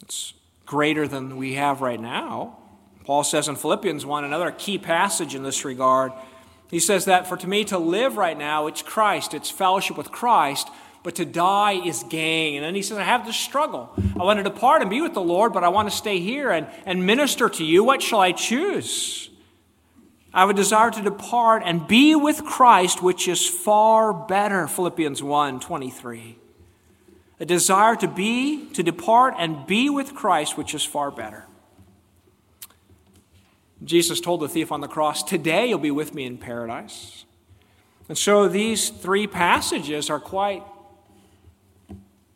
It's 0.00 0.34
greater 0.70 1.08
than 1.08 1.36
we 1.36 1.54
have 1.54 1.80
right 1.80 2.00
now. 2.00 2.56
Paul 3.02 3.24
says 3.24 3.48
in 3.48 3.56
Philippians 3.56 4.06
1, 4.06 4.22
another 4.22 4.52
key 4.52 4.78
passage 4.78 5.34
in 5.34 5.42
this 5.42 5.64
regard, 5.64 6.12
he 6.70 6.78
says 6.78 7.06
that 7.06 7.26
for 7.26 7.36
to 7.36 7.48
me 7.48 7.64
to 7.64 7.76
live 7.76 8.16
right 8.16 8.38
now, 8.38 8.68
it's 8.68 8.80
Christ, 8.80 9.34
it's 9.34 9.50
fellowship 9.50 9.96
with 9.96 10.12
Christ, 10.12 10.68
but 11.02 11.16
to 11.16 11.24
die 11.24 11.72
is 11.72 12.04
gain. 12.04 12.58
And 12.58 12.64
then 12.64 12.76
he 12.76 12.82
says, 12.82 12.98
I 12.98 13.02
have 13.02 13.26
this 13.26 13.34
struggle. 13.34 13.92
I 14.14 14.22
want 14.22 14.38
to 14.38 14.44
depart 14.44 14.80
and 14.80 14.88
be 14.88 15.00
with 15.00 15.12
the 15.12 15.20
Lord, 15.20 15.52
but 15.52 15.64
I 15.64 15.70
want 15.70 15.90
to 15.90 15.96
stay 15.96 16.20
here 16.20 16.52
and, 16.52 16.68
and 16.86 17.04
minister 17.04 17.48
to 17.48 17.64
you. 17.64 17.82
What 17.82 18.00
shall 18.00 18.20
I 18.20 18.30
choose? 18.30 19.28
I 20.32 20.38
have 20.38 20.50
a 20.50 20.54
desire 20.54 20.92
to 20.92 21.02
depart 21.02 21.64
and 21.66 21.88
be 21.88 22.14
with 22.14 22.44
Christ, 22.44 23.02
which 23.02 23.26
is 23.26 23.44
far 23.44 24.12
better. 24.12 24.68
Philippians 24.68 25.20
1 25.20 25.58
23. 25.58 26.38
A 27.40 27.46
desire 27.46 27.96
to 27.96 28.06
be, 28.06 28.66
to 28.74 28.82
depart 28.82 29.34
and 29.38 29.66
be 29.66 29.90
with 29.90 30.14
Christ, 30.14 30.56
which 30.56 30.74
is 30.74 30.84
far 30.84 31.10
better. 31.10 31.46
Jesus 33.82 34.20
told 34.20 34.40
the 34.40 34.48
thief 34.48 34.70
on 34.70 34.82
the 34.82 34.88
cross, 34.88 35.22
Today 35.22 35.66
you'll 35.68 35.78
be 35.78 35.90
with 35.90 36.14
me 36.14 36.26
in 36.26 36.36
paradise. 36.36 37.24
And 38.08 38.18
so 38.18 38.46
these 38.46 38.90
three 38.90 39.26
passages 39.26 40.10
are 40.10 40.20
quite 40.20 40.62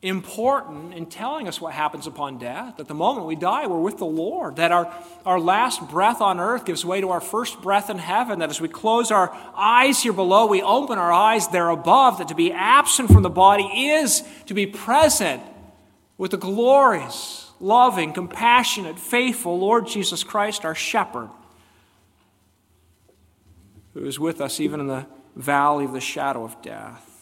important 0.05 0.93
in 0.93 1.07
telling 1.07 1.49
us 1.49 1.61
what 1.61 1.73
happens 1.73 2.07
upon 2.07 2.39
death. 2.39 2.77
That 2.77 2.89
the 2.89 2.95
moment 2.95 3.27
we 3.27 3.37
die, 3.37 3.67
we're 3.67 3.81
with 3.81 3.97
the 3.97 4.05
Lord. 4.05 4.57
That 4.57 4.71
our, 4.71 4.93
our 5.25 5.41
last 5.41 5.89
breath 5.89 6.21
on 6.21 6.39
earth 6.39 6.67
gives 6.67 6.85
way 6.85 7.01
to 7.01 7.11
our 7.11 7.23
first 7.23 7.63
breath 7.63 7.89
in 7.89 7.97
heaven. 7.97 8.41
That 8.41 8.51
as 8.51 8.61
we 8.61 8.69
close 8.69 9.11
our 9.11 9.35
eyes 9.57 10.03
here 10.03 10.13
below, 10.13 10.47
we 10.47 10.61
open 10.61 10.99
our 10.99 11.11
eyes 11.11 11.49
there 11.49 11.71
above. 11.71 12.19
That 12.19 12.29
to 12.29 12.35
be 12.35 12.53
absent 12.53 13.11
from 13.11 13.23
the 13.23 13.31
body 13.31 13.65
is 13.93 14.23
to 14.47 14.55
be 14.55 14.67
present 14.67 15.43
with 16.19 16.33
the 16.33 16.37
glorious, 16.37 17.51
loving, 17.59 18.13
compassionate, 18.13 18.99
faithful 18.99 19.59
Lord 19.59 19.87
Jesus 19.87 20.23
Christ, 20.23 20.67
our 20.67 20.75
shepherd, 20.75 21.31
who 23.95 24.05
is 24.05 24.21
with 24.21 24.41
us 24.41 24.61
even 24.61 24.81
in 24.81 24.87
the 24.87 25.07
valley 25.35 25.87
of 25.87 25.93
the 25.93 26.01
shadow 26.01 26.45
of 26.45 26.61
death. 26.61 27.14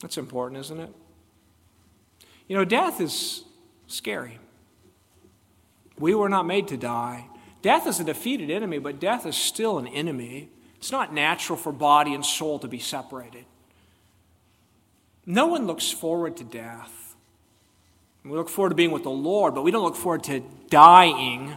That's 0.00 0.18
important, 0.18 0.60
isn't 0.60 0.80
it? 0.80 0.94
You 2.48 2.56
know, 2.56 2.64
death 2.64 3.00
is 3.00 3.44
scary. 3.86 4.38
We 5.98 6.14
were 6.14 6.28
not 6.28 6.46
made 6.46 6.68
to 6.68 6.76
die. 6.76 7.26
Death 7.62 7.86
is 7.86 8.00
a 8.00 8.04
defeated 8.04 8.50
enemy, 8.50 8.78
but 8.78 8.98
death 8.98 9.26
is 9.26 9.36
still 9.36 9.78
an 9.78 9.86
enemy. 9.86 10.48
It's 10.76 10.90
not 10.90 11.12
natural 11.12 11.58
for 11.58 11.72
body 11.72 12.14
and 12.14 12.24
soul 12.24 12.58
to 12.60 12.68
be 12.68 12.78
separated. 12.78 13.44
No 15.26 15.46
one 15.46 15.66
looks 15.66 15.90
forward 15.90 16.38
to 16.38 16.44
death. 16.44 17.14
We 18.24 18.32
look 18.32 18.48
forward 18.48 18.70
to 18.70 18.74
being 18.74 18.90
with 18.90 19.02
the 19.02 19.10
Lord, 19.10 19.54
but 19.54 19.62
we 19.62 19.70
don't 19.70 19.84
look 19.84 19.96
forward 19.96 20.24
to 20.24 20.40
dying. 20.70 21.54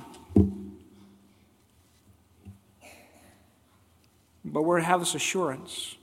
But 4.46 4.64
to 4.64 4.84
have 4.84 5.00
this 5.00 5.16
assurance 5.16 5.96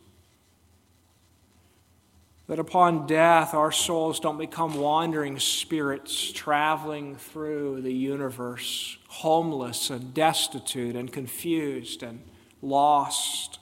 that 2.51 2.59
upon 2.59 3.07
death, 3.07 3.55
our 3.55 3.71
souls 3.71 4.19
don't 4.19 4.37
become 4.37 4.75
wandering 4.75 5.39
spirits 5.39 6.33
traveling 6.33 7.15
through 7.15 7.81
the 7.81 7.93
universe, 7.93 8.99
homeless 9.07 9.89
and 9.89 10.13
destitute 10.13 10.97
and 10.97 11.13
confused 11.13 12.03
and 12.03 12.21
lost. 12.61 13.61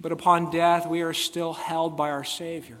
But 0.00 0.12
upon 0.12 0.50
death, 0.50 0.86
we 0.86 1.02
are 1.02 1.12
still 1.12 1.52
held 1.52 1.94
by 1.94 2.08
our 2.08 2.24
Savior, 2.24 2.78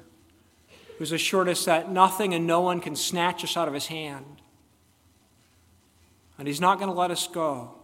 who's 0.96 1.12
assured 1.12 1.50
us 1.50 1.66
that 1.66 1.90
nothing 1.90 2.32
and 2.32 2.46
no 2.46 2.62
one 2.62 2.80
can 2.80 2.96
snatch 2.96 3.44
us 3.44 3.58
out 3.58 3.68
of 3.68 3.74
His 3.74 3.88
hand. 3.88 4.40
And 6.38 6.48
He's 6.48 6.62
not 6.62 6.78
going 6.78 6.90
to 6.90 6.98
let 6.98 7.10
us 7.10 7.28
go 7.28 7.74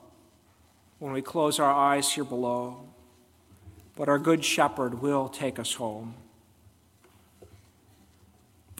when 1.00 1.12
we 1.12 1.20
close 1.20 1.58
our 1.58 1.70
eyes 1.70 2.10
here 2.10 2.24
below. 2.24 2.88
But 3.94 4.08
our 4.08 4.18
Good 4.18 4.42
Shepherd 4.42 5.02
will 5.02 5.28
take 5.28 5.58
us 5.58 5.74
home. 5.74 6.14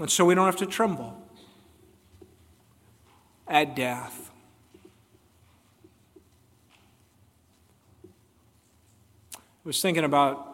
And 0.01 0.11
so 0.11 0.25
we 0.25 0.35
don't 0.35 0.47
have 0.47 0.57
to 0.57 0.67
tremble 0.67 1.15
at 3.47 3.77
death. 3.77 4.31
I 9.35 9.39
was 9.63 9.83
thinking 9.83 10.05
about 10.05 10.47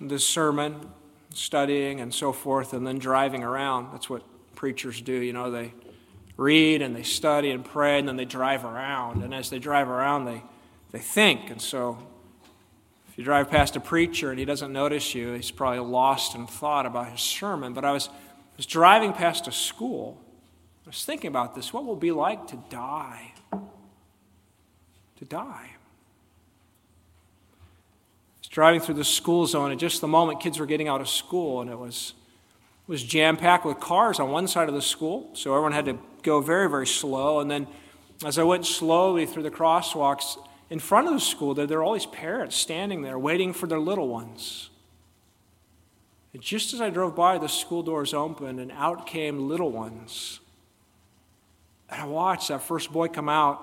this 0.00 0.26
sermon, 0.26 0.90
studying 1.32 2.00
and 2.00 2.12
so 2.12 2.32
forth, 2.32 2.72
and 2.72 2.84
then 2.84 2.98
driving 2.98 3.44
around. 3.44 3.92
That's 3.92 4.10
what 4.10 4.24
preachers 4.56 5.00
do. 5.00 5.12
You 5.12 5.32
know, 5.32 5.52
they 5.52 5.72
read 6.36 6.82
and 6.82 6.96
they 6.96 7.04
study 7.04 7.52
and 7.52 7.64
pray, 7.64 8.00
and 8.00 8.08
then 8.08 8.16
they 8.16 8.24
drive 8.24 8.64
around. 8.64 9.22
And 9.22 9.32
as 9.32 9.48
they 9.48 9.60
drive 9.60 9.88
around, 9.88 10.24
they, 10.24 10.42
they 10.90 10.98
think. 10.98 11.50
And 11.50 11.62
so 11.62 11.98
you 13.20 13.24
drive 13.24 13.50
past 13.50 13.76
a 13.76 13.80
preacher 13.80 14.30
and 14.30 14.38
he 14.38 14.46
doesn't 14.46 14.72
notice 14.72 15.14
you, 15.14 15.34
he's 15.34 15.50
probably 15.50 15.80
lost 15.80 16.34
in 16.34 16.46
thought 16.46 16.86
about 16.86 17.10
his 17.10 17.20
sermon. 17.20 17.74
But 17.74 17.84
I 17.84 17.92
was, 17.92 18.08
was 18.56 18.64
driving 18.64 19.12
past 19.12 19.46
a 19.46 19.52
school. 19.52 20.18
I 20.86 20.88
was 20.88 21.04
thinking 21.04 21.28
about 21.28 21.54
this. 21.54 21.70
What 21.70 21.84
will 21.84 21.96
be 21.96 22.12
like 22.12 22.46
to 22.46 22.56
die? 22.70 23.34
To 23.52 25.24
die. 25.26 25.68
I 25.72 25.76
was 28.38 28.48
driving 28.48 28.80
through 28.80 28.94
the 28.94 29.04
school 29.04 29.46
zone, 29.46 29.70
and 29.70 29.78
just 29.78 30.00
the 30.00 30.08
moment 30.08 30.40
kids 30.40 30.58
were 30.58 30.64
getting 30.64 30.88
out 30.88 31.02
of 31.02 31.08
school, 31.10 31.60
and 31.60 31.68
it 31.68 31.78
was, 31.78 32.14
it 32.88 32.90
was 32.90 33.04
jam 33.04 33.36
packed 33.36 33.66
with 33.66 33.80
cars 33.80 34.18
on 34.18 34.30
one 34.30 34.48
side 34.48 34.70
of 34.70 34.74
the 34.74 34.80
school, 34.80 35.28
so 35.34 35.52
everyone 35.52 35.72
had 35.72 35.84
to 35.84 35.98
go 36.22 36.40
very, 36.40 36.70
very 36.70 36.86
slow. 36.86 37.40
And 37.40 37.50
then 37.50 37.66
as 38.24 38.38
I 38.38 38.44
went 38.44 38.64
slowly 38.64 39.26
through 39.26 39.42
the 39.42 39.50
crosswalks, 39.50 40.38
in 40.70 40.78
front 40.78 41.08
of 41.08 41.14
the 41.14 41.20
school, 41.20 41.52
there, 41.52 41.66
there 41.66 41.78
are 41.80 41.82
all 41.82 41.94
these 41.94 42.06
parents 42.06 42.56
standing 42.56 43.02
there 43.02 43.18
waiting 43.18 43.52
for 43.52 43.66
their 43.66 43.80
little 43.80 44.08
ones. 44.08 44.70
And 46.32 46.40
just 46.40 46.72
as 46.72 46.80
I 46.80 46.90
drove 46.90 47.16
by, 47.16 47.38
the 47.38 47.48
school 47.48 47.82
doors 47.82 48.14
opened, 48.14 48.60
and 48.60 48.70
out 48.72 49.06
came 49.06 49.48
little 49.48 49.72
ones. 49.72 50.38
And 51.88 52.00
I 52.00 52.06
watched 52.06 52.48
that 52.48 52.62
first 52.62 52.92
boy 52.92 53.08
come 53.08 53.28
out, 53.28 53.60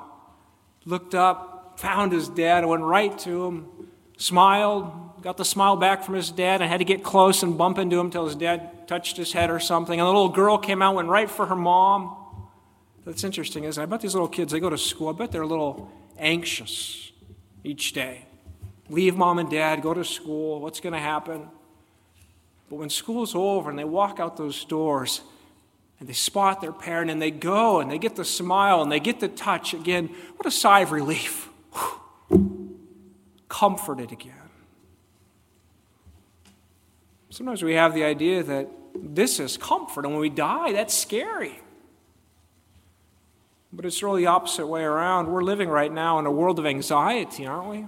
looked 0.83 1.15
up, 1.15 1.79
found 1.79 2.11
his 2.11 2.27
dad, 2.27 2.65
went 2.65 2.83
right 2.83 3.17
to 3.19 3.45
him, 3.45 3.67
smiled, 4.17 5.21
got 5.21 5.37
the 5.37 5.45
smile 5.45 5.77
back 5.77 6.03
from 6.03 6.15
his 6.15 6.29
dad, 6.29 6.61
and 6.61 6.69
had 6.69 6.79
to 6.79 6.85
get 6.85 7.05
close 7.05 7.41
and 7.41 7.57
bump 7.57 7.77
into 7.77 7.97
him 7.97 8.07
until 8.07 8.25
his 8.25 8.35
dad 8.35 8.85
touched 8.85 9.15
his 9.15 9.31
head 9.31 9.49
or 9.49 9.61
something. 9.61 9.97
And 9.97 10.05
the 10.05 10.11
little 10.11 10.27
girl 10.27 10.57
came 10.57 10.81
out, 10.81 10.95
went 10.95 11.07
right 11.07 11.29
for 11.29 11.45
her 11.45 11.55
mom. 11.55 12.17
That's 13.05 13.23
interesting, 13.23 13.63
isn't 13.63 13.81
it? 13.81 13.83
I 13.83 13.85
bet 13.85 14.01
these 14.01 14.13
little 14.13 14.27
kids, 14.27 14.51
they 14.51 14.59
go 14.59 14.69
to 14.69 14.77
school, 14.77 15.07
I 15.07 15.13
bet 15.13 15.31
they're 15.31 15.43
a 15.43 15.47
little 15.47 15.89
anxious 16.19 17.11
each 17.63 17.93
day. 17.93 18.25
Leave 18.89 19.15
mom 19.15 19.39
and 19.39 19.49
dad, 19.49 19.81
go 19.81 19.93
to 19.93 20.03
school, 20.03 20.61
what's 20.61 20.79
going 20.79 20.93
to 20.93 20.99
happen? 20.99 21.47
But 22.69 22.77
when 22.77 22.89
school's 22.89 23.35
over 23.35 23.69
and 23.69 23.77
they 23.77 23.85
walk 23.85 24.19
out 24.19 24.37
those 24.37 24.65
doors 24.65 25.21
and 25.99 26.07
they 26.07 26.13
spot 26.13 26.61
their 26.61 26.71
parent 26.71 27.09
and 27.09 27.21
they 27.21 27.31
go 27.31 27.79
and 27.79 27.89
they 27.89 27.97
get 27.97 28.15
the 28.15 28.25
smile 28.25 28.81
and 28.81 28.91
they 28.91 28.99
get 28.99 29.19
the 29.19 29.27
touch 29.27 29.73
again, 29.73 30.07
what 30.35 30.45
a 30.45 30.51
sigh 30.51 30.81
of 30.81 30.91
relief. 30.91 31.49
Comforted 33.49 34.11
again. 34.11 34.33
Sometimes 37.29 37.63
we 37.63 37.73
have 37.73 37.93
the 37.93 38.03
idea 38.03 38.43
that 38.43 38.69
this 38.95 39.39
is 39.39 39.57
comfort, 39.57 40.05
and 40.05 40.13
when 40.13 40.21
we 40.21 40.29
die, 40.29 40.71
that's 40.73 40.93
scary. 40.93 41.59
But 43.77 43.85
it's 43.85 44.01
really 44.01 44.23
the 44.23 44.27
opposite 44.27 44.65
way 44.65 44.81
around. 44.81 45.27
We're 45.27 45.43
living 45.43 45.69
right 45.69 45.93
now 45.93 46.17
in 46.17 46.25
a 46.25 46.31
world 46.31 46.57
of 46.57 46.65
anxiety, 46.65 47.45
aren't 47.45 47.69
we? 47.69 47.85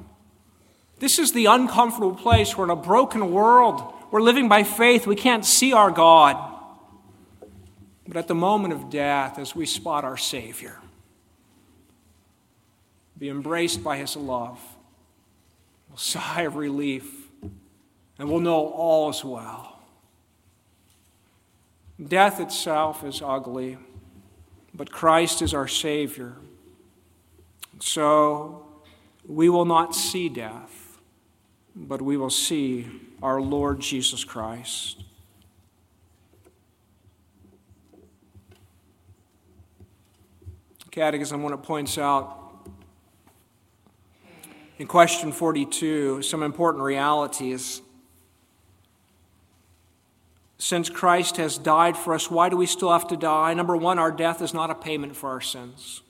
This 0.99 1.17
is 1.17 1.33
the 1.33 1.47
uncomfortable 1.47 2.13
place. 2.13 2.55
We're 2.55 2.65
in 2.65 2.69
a 2.69 2.75
broken 2.75 3.31
world. 3.31 3.91
We're 4.11 4.21
living 4.21 4.47
by 4.47 4.61
faith. 4.61 5.07
We 5.07 5.15
can't 5.15 5.43
see 5.43 5.73
our 5.73 5.89
God. 5.89 6.37
But 8.07 8.17
at 8.17 8.27
the 8.27 8.35
moment 8.35 8.75
of 8.75 8.91
death, 8.91 9.39
as 9.39 9.55
we 9.55 9.65
spot 9.65 10.03
our 10.03 10.15
Savior, 10.15 10.79
be 13.17 13.29
embraced 13.29 13.83
by 13.83 13.97
His 13.97 14.15
love, 14.15 14.59
we'll 15.89 15.97
sigh 15.97 16.43
of 16.43 16.55
relief, 16.55 17.11
and 18.19 18.29
we'll 18.29 18.41
know 18.41 18.67
all 18.67 19.09
is 19.09 19.25
well. 19.25 19.79
Death 22.07 22.39
itself 22.39 23.03
is 23.03 23.23
ugly 23.23 23.79
but 24.73 24.91
Christ 24.91 25.41
is 25.41 25.53
our 25.53 25.67
Savior. 25.67 26.35
So 27.79 28.65
we 29.25 29.49
will 29.49 29.65
not 29.65 29.95
see 29.95 30.29
death, 30.29 30.99
but 31.75 32.01
we 32.01 32.17
will 32.17 32.29
see 32.29 32.87
our 33.21 33.41
Lord 33.41 33.79
Jesus 33.79 34.23
Christ. 34.23 35.03
Catechism, 40.91 41.43
when 41.43 41.53
it 41.53 41.61
points 41.61 41.97
out 41.97 42.67
in 44.79 44.87
question 44.87 45.31
42 45.31 46.21
some 46.21 46.41
important 46.41 46.83
realities 46.83 47.81
since 50.59 50.89
Christ 50.89 51.37
has 51.37 51.57
died 51.57 51.97
for 51.97 52.13
us, 52.13 52.29
why 52.29 52.49
do 52.49 52.57
we 52.57 52.65
still 52.65 52.91
have 52.91 53.07
to 53.07 53.17
die? 53.17 53.53
Number 53.53 53.77
one, 53.77 53.97
our 53.97 54.11
death 54.11 54.41
is 54.41 54.53
not 54.53 54.69
a 54.69 54.75
payment 54.75 55.15
for 55.15 55.29
our 55.29 55.39
sins. 55.39 56.01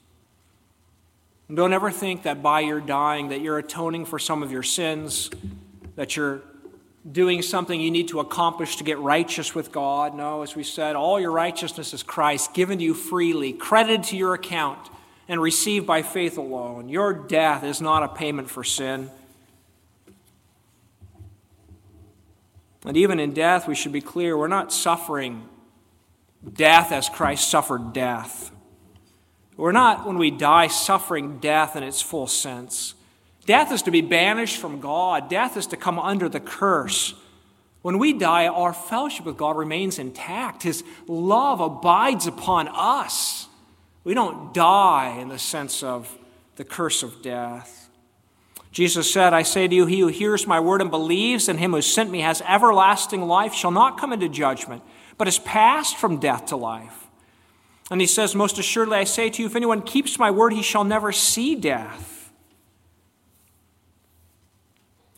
And 1.48 1.56
don't 1.56 1.72
ever 1.72 1.92
think 1.92 2.24
that 2.24 2.42
by 2.42 2.62
your 2.62 2.82
dying 2.82 3.30
that 3.30 3.42
you're 3.42 3.60
atoning 3.60 4.06
for 4.06 4.18
some 4.18 4.42
of 4.42 4.52
your 4.52 4.64
sins, 4.64 5.30
that 5.96 6.16
you're 6.16 6.42
doing 7.10 7.44
something 7.44 7.80
you 7.80 7.92
need 7.92 8.08
to 8.08 8.20
accomplish 8.20 8.78
to 8.78 8.84
get 8.84 8.98
righteous 8.98 9.54
with 9.54 9.72
God. 9.72 10.16
No, 10.16 10.42
as 10.42 10.56
we 10.56 10.64
said, 10.64 10.96
all 10.96 11.20
your 11.20 11.32
righteousness 11.32 11.94
is 11.94 12.02
Christ, 12.02 12.54
given 12.56 12.80
to 12.80 12.84
you 12.84 12.96
freely, 12.96 13.54
credited 13.54 14.04
to 14.06 14.18
your 14.18 14.34
account, 14.34 14.90
and 15.28 15.40
received 15.40 15.86
by 15.86 16.02
faith 16.02 16.40
alone. 16.40 16.90
Your 16.90 17.14
death 17.14 17.64
is 17.64 17.82
not 17.82 18.02
a 18.02 18.08
payment 18.08 18.50
for 18.50 18.64
sin. 18.64 19.12
And 22.86 22.96
even 22.96 23.20
in 23.20 23.34
death, 23.34 23.68
we 23.68 23.76
should 23.76 23.92
be 23.92 24.02
clear 24.02 24.38
we're 24.38 24.48
not 24.48 24.72
suffering 24.72 25.48
death 26.54 26.92
as 26.92 27.10
Christ 27.10 27.50
suffered 27.50 27.94
death. 27.94 28.52
We're 29.58 29.74
not, 29.74 30.08
when 30.08 30.18
we 30.18 30.32
die, 30.32 30.68
suffering 30.68 31.40
death 31.40 31.76
in 31.76 31.84
its 31.84 32.02
full 32.02 32.28
sense. 32.28 32.94
Death 33.46 33.72
is 33.74 33.82
to 33.82 33.92
be 33.92 34.02
banished 34.02 34.58
from 34.58 34.80
God, 34.80 35.30
death 35.30 35.58
is 35.58 35.68
to 35.68 35.78
come 35.78 36.00
under 36.00 36.30
the 36.30 36.40
curse. 36.40 37.14
When 37.82 37.98
we 37.98 38.14
die, 38.14 38.48
our 38.48 38.74
fellowship 38.74 39.26
with 39.26 39.38
God 39.38 39.56
remains 39.58 40.00
intact. 40.00 40.64
His 40.64 40.84
love 41.08 41.62
abides 41.62 42.28
upon 42.28 42.68
us. 42.68 43.48
We 44.04 44.14
don't 44.14 44.54
die 44.54 45.18
in 45.20 45.30
the 45.30 45.40
sense 45.40 45.82
of 45.82 46.18
the 46.58 46.66
curse 46.66 47.04
of 47.04 47.22
death. 47.22 47.79
Jesus 48.72 49.12
said, 49.12 49.34
I 49.34 49.42
say 49.42 49.68
to 49.68 49.76
you, 49.76 49.86
he 49.88 50.00
who 50.00 50.08
hears 50.08 50.46
my 50.46 50.60
word 50.60 50.82
and 50.82 50.92
believes 50.92 51.50
in 51.50 51.58
him 51.58 51.72
who 51.72 51.82
sent 51.82 52.12
me 52.12 52.22
has 52.22 52.42
everlasting 52.48 53.24
life, 53.24 53.54
shall 53.54 53.72
not 53.72 54.00
come 54.00 54.14
into 54.14 54.30
judgment, 54.30 54.84
but 55.18 55.28
is 55.28 55.40
passed 55.40 55.98
from 55.98 56.20
death 56.20 56.48
to 56.48 56.56
life. 56.56 57.08
And 57.90 58.00
he 58.00 58.08
says, 58.08 58.36
Most 58.36 58.60
assuredly 58.60 58.98
I 58.98 59.04
say 59.04 59.30
to 59.30 59.42
you, 59.42 59.48
if 59.48 59.56
anyone 59.56 59.82
keeps 59.82 60.20
my 60.20 60.30
word, 60.30 60.54
he 60.54 60.62
shall 60.62 60.84
never 60.84 61.12
see 61.12 61.56
death. 61.56 62.32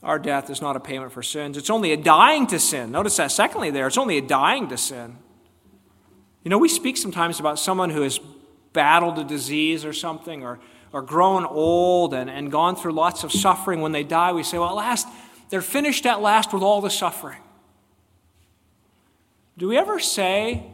Our 0.01 0.17
death 0.17 0.49
is 0.49 0.61
not 0.61 0.75
a 0.75 0.79
payment 0.79 1.11
for 1.11 1.21
sins. 1.21 1.57
It's 1.57 1.69
only 1.69 1.91
a 1.91 1.97
dying 1.97 2.47
to 2.47 2.59
sin. 2.59 2.91
Notice 2.91 3.17
that, 3.17 3.31
secondly, 3.31 3.69
there, 3.69 3.85
it's 3.85 3.97
only 3.97 4.17
a 4.17 4.21
dying 4.21 4.67
to 4.69 4.77
sin. 4.77 5.17
You 6.43 6.49
know, 6.49 6.57
we 6.57 6.69
speak 6.69 6.97
sometimes 6.97 7.39
about 7.39 7.59
someone 7.59 7.91
who 7.91 8.01
has 8.01 8.19
battled 8.73 9.19
a 9.19 9.23
disease 9.23 9.85
or 9.85 9.93
something, 9.93 10.43
or 10.43 10.59
or 10.93 11.01
grown 11.01 11.45
old 11.45 12.13
and, 12.13 12.29
and 12.29 12.51
gone 12.51 12.75
through 12.75 12.91
lots 12.91 13.23
of 13.23 13.31
suffering, 13.31 13.81
when 13.81 13.91
they 13.91 14.03
die, 14.03 14.31
we 14.33 14.43
say, 14.43 14.57
well, 14.57 14.69
at 14.69 14.75
last, 14.75 15.07
they're 15.49 15.61
finished 15.61 16.05
at 16.05 16.21
last 16.21 16.53
with 16.53 16.63
all 16.63 16.81
the 16.81 16.89
suffering. 16.89 17.39
Do 19.57 19.67
we 19.67 19.77
ever 19.77 19.99
say, 19.99 20.65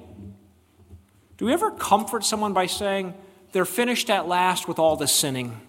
do 1.37 1.45
we 1.45 1.53
ever 1.53 1.71
comfort 1.71 2.23
someone 2.23 2.53
by 2.53 2.65
saying, 2.65 3.13
they're 3.51 3.65
finished 3.65 4.09
at 4.09 4.27
last 4.27 4.67
with 4.67 4.79
all 4.79 4.95
the 4.95 5.07
sinning? 5.07 5.61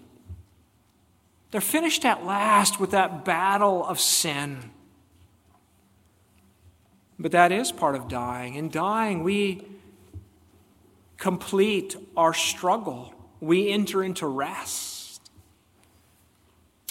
They're 1.51 1.61
finished 1.61 2.05
at 2.05 2.25
last 2.25 2.79
with 2.79 2.91
that 2.91 3.25
battle 3.25 3.85
of 3.85 3.99
sin. 3.99 4.71
But 7.17 7.31
that 7.31 7.51
is 7.51 7.71
part 7.71 7.95
of 7.95 8.07
dying. 8.07 8.55
In 8.55 8.69
dying, 8.69 9.23
we 9.23 9.65
complete 11.17 11.95
our 12.15 12.33
struggle 12.33 13.13
we 13.41 13.69
enter 13.69 14.03
into 14.03 14.27
rest. 14.27 15.21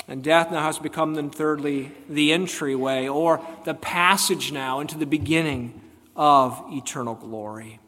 And 0.07 0.25
death 0.25 0.51
now 0.51 0.63
has 0.63 0.79
become, 0.79 1.15
then, 1.15 1.29
thirdly, 1.29 1.93
the 2.09 2.33
entryway 2.33 3.09
or 3.09 3.45
the 3.65 3.75
passage 3.75 4.53
now 4.53 4.81
into 4.81 4.97
the 4.97 5.07
beginning 5.07 5.81
of 6.17 6.63
eternal 6.71 7.15
glory. 7.15 7.79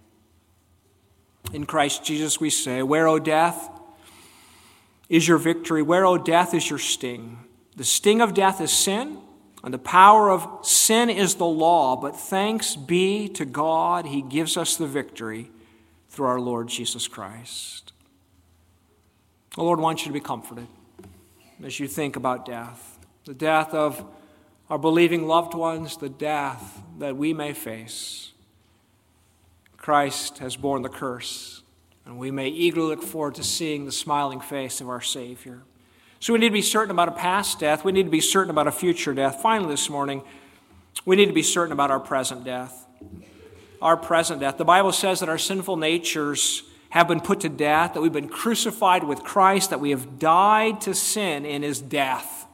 In 1.52 1.64
Christ 1.64 2.04
Jesus, 2.04 2.38
we 2.38 2.50
say, 2.50 2.82
Where, 2.82 3.08
O 3.08 3.18
death, 3.18 3.70
is 5.08 5.26
your 5.26 5.38
victory? 5.38 5.82
Where, 5.82 6.04
O 6.04 6.18
death, 6.18 6.52
is 6.52 6.68
your 6.68 6.78
sting? 6.78 7.38
The 7.76 7.84
sting 7.84 8.20
of 8.20 8.34
death 8.34 8.60
is 8.60 8.70
sin, 8.70 9.18
and 9.64 9.72
the 9.72 9.78
power 9.78 10.30
of 10.30 10.46
sin 10.62 11.08
is 11.08 11.36
the 11.36 11.46
law. 11.46 11.96
But 11.96 12.14
thanks 12.14 12.76
be 12.76 13.28
to 13.30 13.46
God, 13.46 14.06
He 14.06 14.20
gives 14.20 14.58
us 14.58 14.76
the 14.76 14.86
victory 14.86 15.50
through 16.10 16.26
our 16.26 16.40
Lord 16.40 16.68
Jesus 16.68 17.08
Christ. 17.08 17.89
The 19.56 19.62
Lord 19.62 19.80
wants 19.80 20.02
you 20.02 20.08
to 20.08 20.12
be 20.12 20.20
comforted 20.20 20.68
as 21.64 21.80
you 21.80 21.88
think 21.88 22.16
about 22.16 22.46
death 22.46 22.98
the 23.26 23.34
death 23.34 23.74
of 23.74 24.04
our 24.68 24.78
believing 24.78 25.26
loved 25.26 25.54
ones, 25.54 25.96
the 25.96 26.08
death 26.08 26.82
that 26.98 27.16
we 27.16 27.32
may 27.32 27.53
face. 27.53 28.32
Christ 29.76 30.38
has 30.38 30.57
borne 30.57 30.82
the 30.82 30.88
curse, 30.88 31.62
and 32.05 32.18
we 32.18 32.30
may 32.30 32.48
eagerly 32.48 32.88
look 32.88 33.03
forward 33.03 33.34
to 33.36 33.44
seeing 33.44 33.84
the 33.84 33.92
smiling 33.92 34.40
face 34.40 34.80
of 34.80 34.88
our 34.88 35.01
Savior. 35.01 35.62
So 36.18 36.32
we 36.32 36.38
need 36.38 36.48
to 36.48 36.55
be 36.55 36.62
certain 36.62 36.90
about 36.90 37.09
a 37.09 37.12
past 37.12 37.61
death. 37.61 37.84
We 37.84 37.92
need 37.92 38.05
to 38.05 38.11
be 38.11 38.20
certain 38.20 38.51
about 38.51 38.66
a 38.66 38.72
future 38.72 39.14
death. 39.14 39.40
Finally, 39.40 39.70
this 39.70 39.88
morning, 39.88 40.22
we 41.05 41.14
need 41.14 41.26
to 41.26 41.32
be 41.32 41.42
certain 41.42 41.72
about 41.72 41.90
our 41.90 42.01
present 42.01 42.44
death. 42.44 42.86
Our 43.80 43.96
present 43.96 44.40
death. 44.40 44.59
The 44.59 44.64
Bible 44.64 44.92
says 44.92 45.20
that 45.20 45.28
our 45.28 45.38
sinful 45.38 45.76
natures 45.76 46.62
have 46.91 47.09
been 47.09 47.20
put 47.20 47.41
to 47.41 47.49
death, 47.49 47.95
that 47.95 48.01
we've 48.01 48.12
been 48.12 48.28
crucified 48.28 49.05
with 49.05 49.22
Christ, 49.22 49.70
that 49.70 49.80
we 49.80 49.91
have 49.91 50.18
died 50.18 50.80
to 50.82 50.95
sin 50.95 51.47
in 51.47 51.62
his 51.62 51.80
death. 51.80 52.47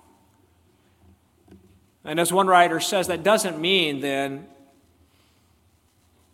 And 2.05 2.21
as 2.21 2.33
one 2.33 2.47
writer 2.47 2.79
says, 2.79 3.09
that 3.09 3.23
doesn't 3.23 3.59
mean 3.61 4.01
then 4.01 4.47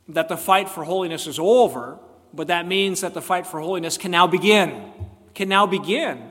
that 0.08 0.28
the 0.28 0.36
fight 0.36 0.68
for 0.68 0.84
holiness 0.84 1.26
is 1.26 1.38
over, 1.38 1.98
but 2.34 2.48
that 2.48 2.66
means 2.66 3.00
that 3.00 3.14
the 3.14 3.22
fight 3.22 3.46
for 3.46 3.60
holiness 3.60 3.96
can 3.96 4.10
now 4.10 4.26
begin. 4.26 4.92
Can 5.34 5.48
now 5.48 5.66
begin. 5.66 6.28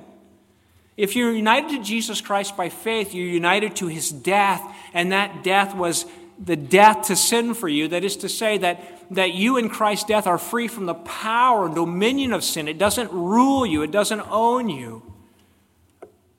If 0.97 1.15
you're 1.15 1.32
united 1.32 1.69
to 1.69 1.84
Jesus 1.84 2.22
Christ 2.22 2.55
by 2.57 2.69
faith, 2.69 3.13
you're 3.13 3.26
united 3.26 3.78
to 3.78 3.88
his 3.88 4.11
death, 4.11 4.61
and 4.93 5.11
that 5.11 5.43
death 5.43 5.74
was 5.76 6.05
the 6.38 6.55
death 6.55 7.07
to 7.07 7.15
sin 7.15 7.53
for 7.53 7.67
you. 7.67 7.88
That 7.88 8.03
is 8.03 8.17
to 8.17 8.30
say, 8.30 8.57
that, 8.59 9.00
that 9.12 9.34
you 9.34 9.57
in 9.57 9.70
Christ's 9.70 10.05
death 10.05 10.26
are 10.26 10.38
free 10.38 10.70
from 10.70 10.86
the 10.86 10.93
power 10.93 11.66
and 11.66 11.76
dominion 11.76 12.32
of 12.32 12.43
sin. 12.43 12.68
It 12.68 12.78
doesn't 12.78 13.12
rule 13.12 13.66
you, 13.66 13.84
it 13.84 13.91
doesn't 13.91 14.22
own 14.30 14.70
you. 14.70 15.03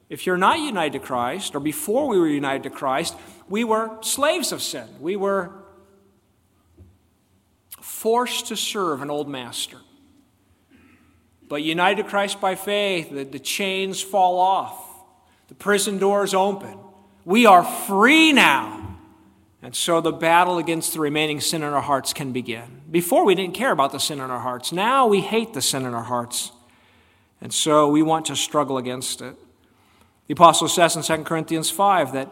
If 0.09 0.27
you're 0.27 0.39
not 0.39 0.59
united 0.59 0.99
to 0.99 0.99
Christ, 0.99 1.55
or 1.55 1.61
before 1.61 2.09
we 2.09 2.19
were 2.19 2.29
united 2.29 2.63
to 2.65 2.71
Christ, 2.71 3.15
we 3.49 3.65
were 3.65 3.99
slaves 4.03 4.53
of 4.53 4.63
sin. 4.63 4.87
We 5.01 5.17
were 5.17 5.53
forced 7.81 8.49
to 8.49 8.57
serve 8.57 9.03
an 9.03 9.11
old 9.11 9.29
master. 9.29 9.79
But 11.49 11.63
united 11.63 12.03
to 12.03 12.09
Christ 12.09 12.41
by 12.41 12.55
faith, 12.55 13.11
the, 13.11 13.25
the 13.25 13.39
chains 13.39 14.01
fall 14.01 14.39
off, 14.39 14.83
the 15.49 15.55
prison 15.55 15.99
doors 15.99 16.33
open. 16.33 16.79
We 17.25 17.45
are 17.45 17.65
free 17.65 18.33
now. 18.33 18.82
And 19.63 19.77
so 19.77 20.01
the 20.01 20.13
battle 20.13 20.59
against 20.59 20.93
the 20.93 20.99
remaining 20.99 21.41
sin 21.41 21.63
in 21.63 21.73
our 21.73 21.81
hearts 21.81 22.13
can 22.13 22.33
begin. 22.33 22.83
Before, 22.91 23.25
we 23.25 23.37
didn't 23.37 23.55
care 23.55 23.71
about 23.71 23.93
the 23.93 24.01
sin 24.01 24.19
in 24.19 24.29
our 24.29 24.41
hearts. 24.41 24.73
Now 24.73 25.07
we 25.07 25.21
hate 25.21 25.55
the 25.55 25.63
sin 25.63 25.87
in 25.87 25.95
our 25.95 26.03
hearts. 26.03 26.51
And 27.41 27.55
so 27.55 27.89
we 27.89 28.03
want 28.03 28.27
to 28.27 28.37
struggle 28.37 28.77
against 28.77 29.23
it. 29.23 29.37
The 30.27 30.33
apostle 30.33 30.69
says 30.69 30.97
in 30.97 31.03
2 31.03 31.25
Corinthians 31.25 31.71
5 31.71 32.13
that, 32.13 32.29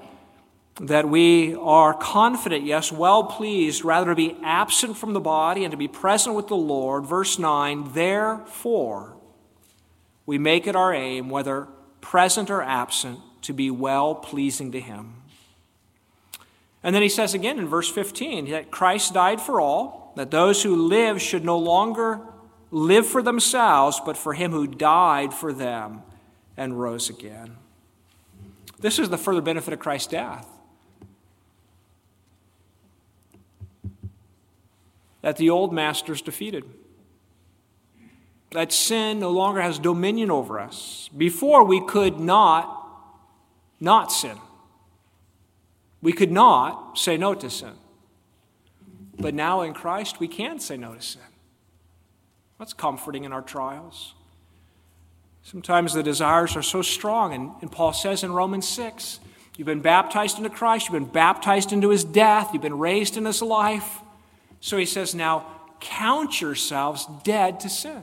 that 0.81 1.09
we 1.09 1.55
are 1.55 1.95
confident, 1.95 2.65
yes, 2.65 2.91
well 2.91 3.25
pleased, 3.25 3.85
rather 3.85 4.11
to 4.11 4.17
be 4.17 4.37
absent 4.43 4.97
from 4.97 5.13
the 5.13 5.21
body 5.21 5.65
and 5.65 5.71
to 5.71 5.77
be 5.77 5.89
present 5.89 6.35
with 6.35 6.49
the 6.49 6.57
Lord. 6.57 7.07
Verse 7.07 7.39
9, 7.39 7.93
therefore, 7.93 9.17
we 10.27 10.39
make 10.39 10.67
it 10.67 10.75
our 10.75 10.93
aim, 10.93 11.29
whether 11.29 11.69
present 12.01 12.51
or 12.51 12.63
absent, 12.63 13.21
to 13.43 13.53
be 13.53 13.71
well 13.71 14.15
pleasing 14.17 14.73
to 14.73 14.81
Him. 14.81 15.20
And 16.83 16.95
then 16.95 17.03
he 17.03 17.09
says 17.09 17.35
again 17.35 17.59
in 17.59 17.67
verse 17.67 17.91
15 17.91 18.51
that 18.51 18.71
Christ 18.71 19.15
died 19.15 19.41
for 19.41 19.61
all, 19.61 20.13
that 20.17 20.31
those 20.31 20.63
who 20.63 20.75
live 20.75 21.21
should 21.21 21.45
no 21.45 21.59
longer 21.59 22.21
live 22.71 23.07
for 23.07 23.23
themselves, 23.23 24.01
but 24.05 24.17
for 24.17 24.33
him 24.33 24.53
who 24.53 24.67
died 24.67 25.35
for 25.35 25.53
them 25.53 26.03
and 26.57 26.81
rose 26.81 27.11
again. 27.11 27.57
This 28.79 28.99
is 28.99 29.11
the 29.11 29.19
further 29.19 29.43
benefit 29.43 29.75
of 29.75 29.81
Christ's 29.81 30.09
death. 30.09 30.47
That 35.23 35.37
the 35.37 35.51
old 35.51 35.73
master 35.73 36.13
is 36.13 36.23
defeated. 36.23 36.65
That 38.53 38.73
sin 38.73 39.21
no 39.21 39.31
longer 39.31 39.61
has 39.61 39.79
dominion 39.79 40.31
over 40.31 40.59
us. 40.59 41.11
Before 41.17 41.63
we 41.63 41.85
could 41.85 42.19
not 42.19 42.79
not 43.81 44.13
sin. 44.13 44.39
We 46.03 46.13
could 46.13 46.33
not 46.33 46.99
say 46.99 47.17
no 47.17 47.35
to 47.35 47.51
sin. 47.51 47.75
But 49.19 49.35
now 49.35 49.61
in 49.63 49.75
Christ, 49.75 50.19
we 50.19 50.29
can 50.29 50.59
say 50.59 50.77
no 50.77 50.95
to 50.95 51.03
sin. 51.03 51.23
That's 52.59 52.73
comforting 52.73 53.25
in 53.25 53.33
our 53.33 53.43
trials. 53.43 54.15
Sometimes 55.43 55.95
the 55.95 56.03
desires 56.03 56.57
are 56.57 56.63
so 56.63 56.83
strong, 56.83 57.35
and, 57.35 57.53
and 57.61 57.73
Paul 57.73 57.93
says 57.93 58.23
in 58.23 58.33
Romans 58.33 58.69
6 58.69 59.21
you've 59.57 59.67
been 59.67 59.81
baptized 59.81 60.39
into 60.39 60.51
Christ, 60.51 60.87
you've 60.87 60.99
been 60.99 61.13
baptized 61.13 61.73
into 61.73 61.91
his 61.91 62.05
death, 62.05 62.51
you've 62.53 62.63
been 62.63 62.79
raised 62.79 63.17
in 63.17 63.25
his 63.25 63.43
life. 63.43 64.01
So 64.61 64.77
he 64.77 64.87
says, 64.87 65.15
now 65.15 65.47
count 65.81 66.41
yourselves 66.41 67.07
dead 67.25 67.61
to 67.61 67.69
sin. 67.69 68.03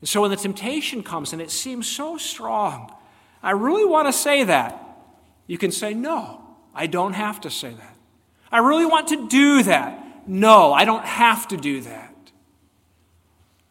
And 0.00 0.08
so 0.08 0.22
when 0.22 0.30
the 0.30 0.36
temptation 0.36 1.02
comes 1.02 1.32
and 1.32 1.42
it 1.42 1.50
seems 1.50 1.88
so 1.88 2.16
strong, 2.16 2.92
I 3.42 3.50
really 3.52 3.84
want 3.84 4.08
to 4.08 4.12
say 4.12 4.44
that. 4.44 4.84
You 5.46 5.58
can 5.58 5.72
say, 5.72 5.94
no, 5.94 6.47
I 6.78 6.86
don't 6.86 7.14
have 7.14 7.40
to 7.40 7.50
say 7.50 7.70
that. 7.70 7.96
I 8.52 8.58
really 8.58 8.86
want 8.86 9.08
to 9.08 9.28
do 9.28 9.64
that. 9.64 10.28
No, 10.28 10.72
I 10.72 10.84
don't 10.84 11.04
have 11.04 11.48
to 11.48 11.56
do 11.56 11.80
that. 11.80 12.14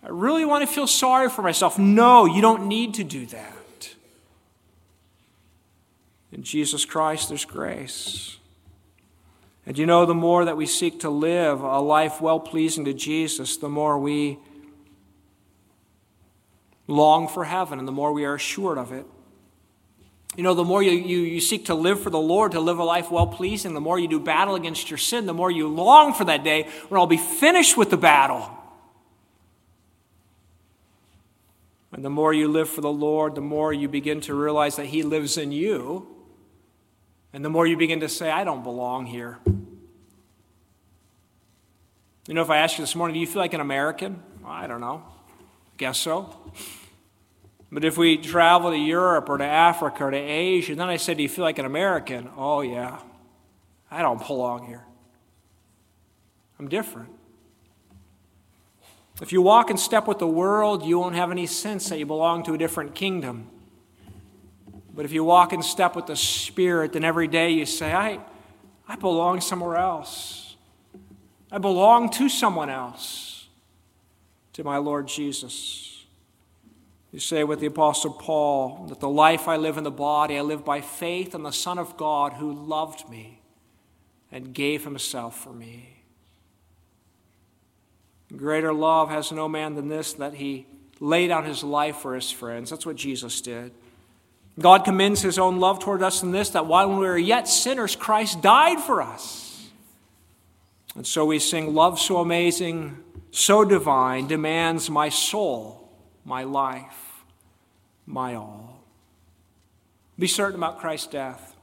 I 0.03 0.09
really 0.09 0.43
want 0.43 0.67
to 0.67 0.73
feel 0.73 0.87
sorry 0.87 1.29
for 1.29 1.41
myself. 1.41 1.79
No, 1.79 2.25
you 2.25 2.41
don't 2.41 2.67
need 2.67 2.95
to 2.95 3.05
do 3.05 3.25
that. 3.27 3.95
In 6.33 6.43
Jesus 6.43 6.83
Christ, 6.83 7.29
there's 7.29 7.45
grace. 7.45 8.37
And 9.65 9.77
you 9.77 9.85
know, 9.85 10.05
the 10.05 10.13
more 10.13 10.43
that 10.43 10.57
we 10.57 10.65
seek 10.65 10.99
to 10.99 11.09
live 11.09 11.61
a 11.61 11.79
life 11.79 12.19
well 12.19 12.41
pleasing 12.41 12.83
to 12.85 12.93
Jesus, 12.93 13.55
the 13.55 13.69
more 13.69 13.97
we 13.97 14.37
long 16.87 17.29
for 17.29 17.45
heaven 17.45 17.79
and 17.79 17.87
the 17.87 17.93
more 17.93 18.11
we 18.11 18.25
are 18.25 18.35
assured 18.35 18.77
of 18.77 18.91
it. 18.91 19.05
You 20.37 20.43
know, 20.43 20.53
the 20.53 20.63
more 20.63 20.83
you, 20.83 20.91
you, 20.91 21.17
you 21.21 21.41
seek 21.41 21.65
to 21.65 21.73
live 21.73 21.99
for 21.99 22.11
the 22.11 22.19
Lord, 22.19 22.51
to 22.51 22.59
live 22.59 22.77
a 22.77 22.83
life 22.83 23.09
well 23.09 23.25
pleasing, 23.25 23.73
the 23.73 23.81
more 23.81 23.97
you 23.97 24.07
do 24.07 24.19
battle 24.19 24.53
against 24.53 24.91
your 24.91 24.99
sin, 24.99 25.25
the 25.25 25.33
more 25.33 25.49
you 25.49 25.67
long 25.67 26.13
for 26.13 26.25
that 26.25 26.43
day 26.43 26.69
when 26.89 27.01
I'll 27.01 27.07
be 27.07 27.17
finished 27.17 27.75
with 27.75 27.89
the 27.89 27.97
battle. 27.97 28.47
And 31.91 32.05
the 32.05 32.11
more 32.11 32.31
you 32.31 32.47
live 32.47 32.69
for 32.69 32.81
the 32.81 32.91
Lord, 32.91 33.33
the 33.33 33.41
more 33.41 33.73
you 33.73 33.87
begin 33.87 34.21
to 34.21 34.35
realize 34.35 34.75
that 34.75 34.85
He 34.85 35.01
lives 35.01 35.39
in 35.39 35.51
you. 35.51 36.07
And 37.33 37.43
the 37.43 37.49
more 37.49 37.65
you 37.65 37.75
begin 37.75 38.01
to 38.01 38.09
say, 38.09 38.29
I 38.29 38.43
don't 38.43 38.63
belong 38.63 39.07
here. 39.07 39.39
You 42.27 42.35
know, 42.35 42.43
if 42.43 42.51
I 42.51 42.57
ask 42.57 42.77
you 42.77 42.83
this 42.83 42.95
morning, 42.95 43.15
do 43.15 43.19
you 43.19 43.25
feel 43.25 43.41
like 43.41 43.55
an 43.55 43.61
American? 43.61 44.21
I 44.45 44.67
don't 44.67 44.81
know. 44.81 45.01
Guess 45.77 45.97
so. 45.97 46.35
But 47.71 47.83
if 47.83 47.97
we 47.97 48.17
travel 48.17 48.71
to 48.71 48.77
Europe 48.77 49.29
or 49.29 49.37
to 49.37 49.45
Africa 49.45 50.05
or 50.05 50.11
to 50.11 50.17
Asia, 50.17 50.75
then 50.75 50.87
I 50.87 50.97
said, 50.97 51.17
Do 51.17 51.23
you 51.23 51.29
feel 51.29 51.43
like 51.43 51.59
an 51.59 51.65
American? 51.65 52.29
Oh, 52.37 52.61
yeah. 52.61 52.99
I 53.91 54.01
don't 54.01 54.25
belong 54.25 54.65
here. 54.65 54.83
I'm 56.59 56.69
different. 56.69 57.09
If 59.21 59.31
you 59.31 59.41
walk 59.41 59.69
in 59.69 59.77
step 59.77 60.07
with 60.07 60.19
the 60.19 60.27
world, 60.27 60.83
you 60.83 60.99
won't 60.99 61.15
have 61.15 61.31
any 61.31 61.47
sense 61.47 61.89
that 61.89 61.97
you 61.97 62.05
belong 62.05 62.43
to 62.43 62.53
a 62.53 62.57
different 62.57 62.95
kingdom. 62.95 63.49
But 64.93 65.05
if 65.05 65.11
you 65.11 65.23
walk 65.23 65.53
in 65.53 65.61
step 65.61 65.95
with 65.95 66.07
the 66.07 66.15
Spirit, 66.15 66.93
then 66.93 67.03
every 67.03 67.27
day 67.27 67.51
you 67.51 67.65
say, 67.65 67.93
I, 67.93 68.19
I 68.87 68.95
belong 68.95 69.41
somewhere 69.41 69.77
else. 69.77 70.55
I 71.51 71.57
belong 71.57 72.09
to 72.11 72.29
someone 72.29 72.69
else, 72.69 73.47
to 74.53 74.63
my 74.63 74.77
Lord 74.77 75.07
Jesus. 75.07 75.86
You 77.11 77.19
say 77.19 77.43
with 77.43 77.59
the 77.59 77.67
Apostle 77.67 78.11
Paul 78.11 78.85
that 78.89 78.99
the 78.99 79.09
life 79.09 79.47
I 79.47 79.55
live 79.57 79.77
in 79.77 79.83
the 79.83 79.91
body, 79.91 80.37
I 80.37 80.41
live 80.41 80.65
by 80.65 80.81
faith 80.81 81.33
in 81.33 81.43
the 81.43 81.51
Son 81.51 81.79
of 81.79 81.95
God 81.95 82.33
who 82.33 82.51
loved 82.51 83.09
me 83.09 83.41
and 84.31 84.53
gave 84.53 84.83
himself 84.83 85.41
for 85.41 85.53
me. 85.53 86.03
Greater 88.35 88.73
love 88.73 89.09
has 89.09 89.31
no 89.31 89.47
man 89.47 89.75
than 89.75 89.87
this, 89.87 90.13
that 90.13 90.33
he 90.33 90.67
laid 90.99 91.27
down 91.29 91.45
his 91.45 91.63
life 91.63 91.97
for 91.97 92.13
his 92.13 92.29
friends. 92.29 92.69
That's 92.69 92.85
what 92.85 92.97
Jesus 92.97 93.39
did. 93.39 93.71
God 94.59 94.83
commends 94.83 95.21
his 95.21 95.39
own 95.39 95.59
love 95.59 95.79
toward 95.79 96.03
us 96.03 96.23
in 96.23 96.31
this, 96.31 96.49
that 96.49 96.65
while 96.65 96.89
we 96.89 96.97
were 96.97 97.17
yet 97.17 97.47
sinners, 97.47 97.95
Christ 97.95 98.41
died 98.41 98.81
for 98.81 99.01
us. 99.01 99.69
And 100.95 101.07
so 101.07 101.25
we 101.25 101.39
sing, 101.39 101.73
Love 101.73 101.99
so 101.99 102.17
amazing, 102.17 102.97
so 103.31 103.63
divine, 103.63 104.27
demands 104.27 104.89
my 104.89 105.07
soul 105.07 105.86
my 106.27 106.43
life, 106.43 107.23
my 108.05 108.35
all. 108.35 108.83
Be 110.19 110.27
certain 110.27 110.57
about 110.57 110.77
Christ's 110.77 111.07
death. 111.07 111.55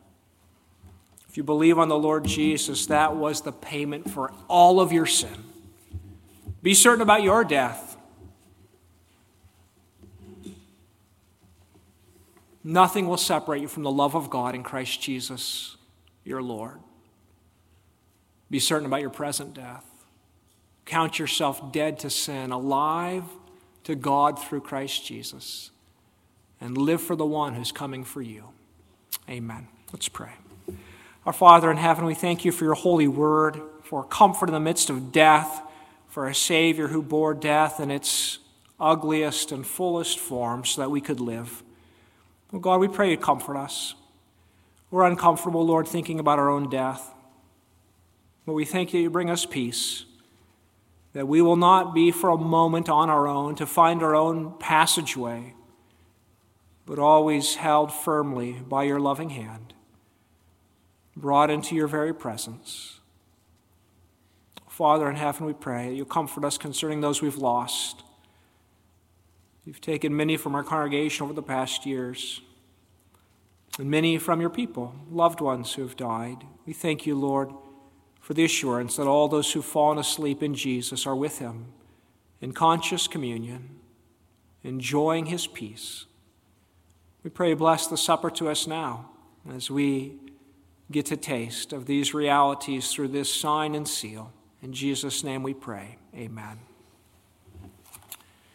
If 1.28 1.36
you 1.36 1.42
believe 1.42 1.78
on 1.78 1.88
the 1.88 1.98
Lord 1.98 2.24
Jesus, 2.24 2.86
that 2.86 3.14
was 3.14 3.42
the 3.42 3.52
payment 3.52 4.10
for 4.10 4.32
all 4.48 4.80
of 4.80 4.90
your 4.90 5.04
sin. 5.04 5.44
Be 6.62 6.72
certain 6.72 7.02
about 7.02 7.22
your 7.22 7.44
death. 7.44 7.98
Nothing 12.62 13.06
will 13.06 13.18
separate 13.18 13.60
you 13.60 13.68
from 13.68 13.82
the 13.82 13.90
love 13.90 14.16
of 14.16 14.30
God 14.30 14.54
in 14.54 14.62
Christ 14.62 15.02
Jesus, 15.02 15.76
your 16.24 16.42
Lord. 16.42 16.80
Be 18.50 18.58
certain 18.58 18.86
about 18.86 19.02
your 19.02 19.10
present 19.10 19.52
death. 19.52 19.84
Count 20.86 21.18
yourself 21.18 21.70
dead 21.70 21.98
to 21.98 22.08
sin, 22.08 22.50
alive 22.50 23.24
to 23.84 23.94
God 23.94 24.38
through 24.38 24.60
Christ 24.60 25.06
Jesus 25.06 25.70
and 26.60 26.76
live 26.76 27.00
for 27.00 27.16
the 27.16 27.26
one 27.26 27.54
who's 27.54 27.72
coming 27.72 28.04
for 28.04 28.22
you. 28.22 28.48
Amen. 29.28 29.68
Let's 29.92 30.08
pray. 30.08 30.32
Our 31.26 31.32
Father 31.32 31.70
in 31.70 31.76
heaven, 31.76 32.04
we 32.04 32.14
thank 32.14 32.44
you 32.44 32.52
for 32.52 32.64
your 32.64 32.74
holy 32.74 33.08
word, 33.08 33.60
for 33.82 34.04
comfort 34.04 34.48
in 34.48 34.54
the 34.54 34.60
midst 34.60 34.90
of 34.90 35.12
death, 35.12 35.62
for 36.08 36.26
a 36.26 36.34
Savior 36.34 36.88
who 36.88 37.02
bore 37.02 37.34
death 37.34 37.80
in 37.80 37.90
its 37.90 38.38
ugliest 38.78 39.52
and 39.52 39.66
fullest 39.66 40.18
form 40.18 40.64
so 40.64 40.80
that 40.80 40.90
we 40.90 41.00
could 41.00 41.20
live. 41.20 41.62
Well, 42.50 42.60
God, 42.60 42.80
we 42.80 42.88
pray 42.88 43.10
you 43.10 43.16
comfort 43.16 43.56
us. 43.56 43.94
We're 44.90 45.06
uncomfortable, 45.06 45.66
Lord, 45.66 45.88
thinking 45.88 46.20
about 46.20 46.38
our 46.38 46.48
own 46.48 46.70
death. 46.70 47.12
But 48.46 48.52
we 48.52 48.64
thank 48.64 48.92
you 48.92 49.00
you 49.00 49.10
bring 49.10 49.30
us 49.30 49.46
peace 49.46 50.04
that 51.14 51.26
we 51.26 51.40
will 51.40 51.56
not 51.56 51.94
be 51.94 52.10
for 52.10 52.30
a 52.30 52.36
moment 52.36 52.88
on 52.88 53.08
our 53.08 53.26
own 53.26 53.54
to 53.54 53.66
find 53.66 54.02
our 54.02 54.14
own 54.14 54.52
passageway, 54.58 55.54
but 56.84 56.98
always 56.98 57.54
held 57.54 57.92
firmly 57.92 58.52
by 58.52 58.82
your 58.82 59.00
loving 59.00 59.30
hand. 59.30 59.72
brought 61.16 61.50
into 61.50 61.74
your 61.74 61.86
very 61.86 62.12
presence. 62.12 63.00
Father 64.68 65.08
in 65.08 65.16
heaven, 65.16 65.46
we 65.46 65.52
pray 65.52 65.90
that 65.90 65.94
you 65.94 66.04
comfort 66.04 66.44
us 66.44 66.58
concerning 66.58 67.00
those 67.00 67.22
we've 67.22 67.36
lost. 67.36 68.02
You've 69.64 69.80
taken 69.80 70.16
many 70.16 70.36
from 70.36 70.54
our 70.54 70.64
congregation 70.64 71.24
over 71.24 71.32
the 71.32 71.42
past 71.42 71.86
years, 71.86 72.40
and 73.78 73.88
many 73.88 74.18
from 74.18 74.40
your 74.40 74.50
people, 74.50 74.94
loved 75.10 75.40
ones 75.40 75.74
who 75.74 75.82
have 75.82 75.96
died. 75.96 76.44
We 76.66 76.72
thank 76.72 77.06
you, 77.06 77.14
Lord, 77.14 77.50
for 78.24 78.32
the 78.32 78.44
assurance 78.44 78.96
that 78.96 79.06
all 79.06 79.28
those 79.28 79.52
who've 79.52 79.62
fallen 79.62 79.98
asleep 79.98 80.42
in 80.42 80.54
Jesus 80.54 81.06
are 81.06 81.14
with 81.14 81.40
him 81.40 81.66
in 82.40 82.52
conscious 82.52 83.06
communion, 83.06 83.68
enjoying 84.62 85.26
his 85.26 85.46
peace. 85.46 86.06
We 87.22 87.28
pray, 87.28 87.52
bless 87.52 87.86
the 87.86 87.98
supper 87.98 88.30
to 88.30 88.48
us 88.48 88.66
now 88.66 89.10
as 89.54 89.70
we 89.70 90.14
get 90.90 91.04
to 91.06 91.18
taste 91.18 91.74
of 91.74 91.84
these 91.84 92.14
realities 92.14 92.90
through 92.90 93.08
this 93.08 93.30
sign 93.30 93.74
and 93.74 93.86
seal. 93.86 94.32
In 94.62 94.72
Jesus' 94.72 95.22
name 95.22 95.42
we 95.42 95.52
pray. 95.52 95.98
Amen. 96.14 96.60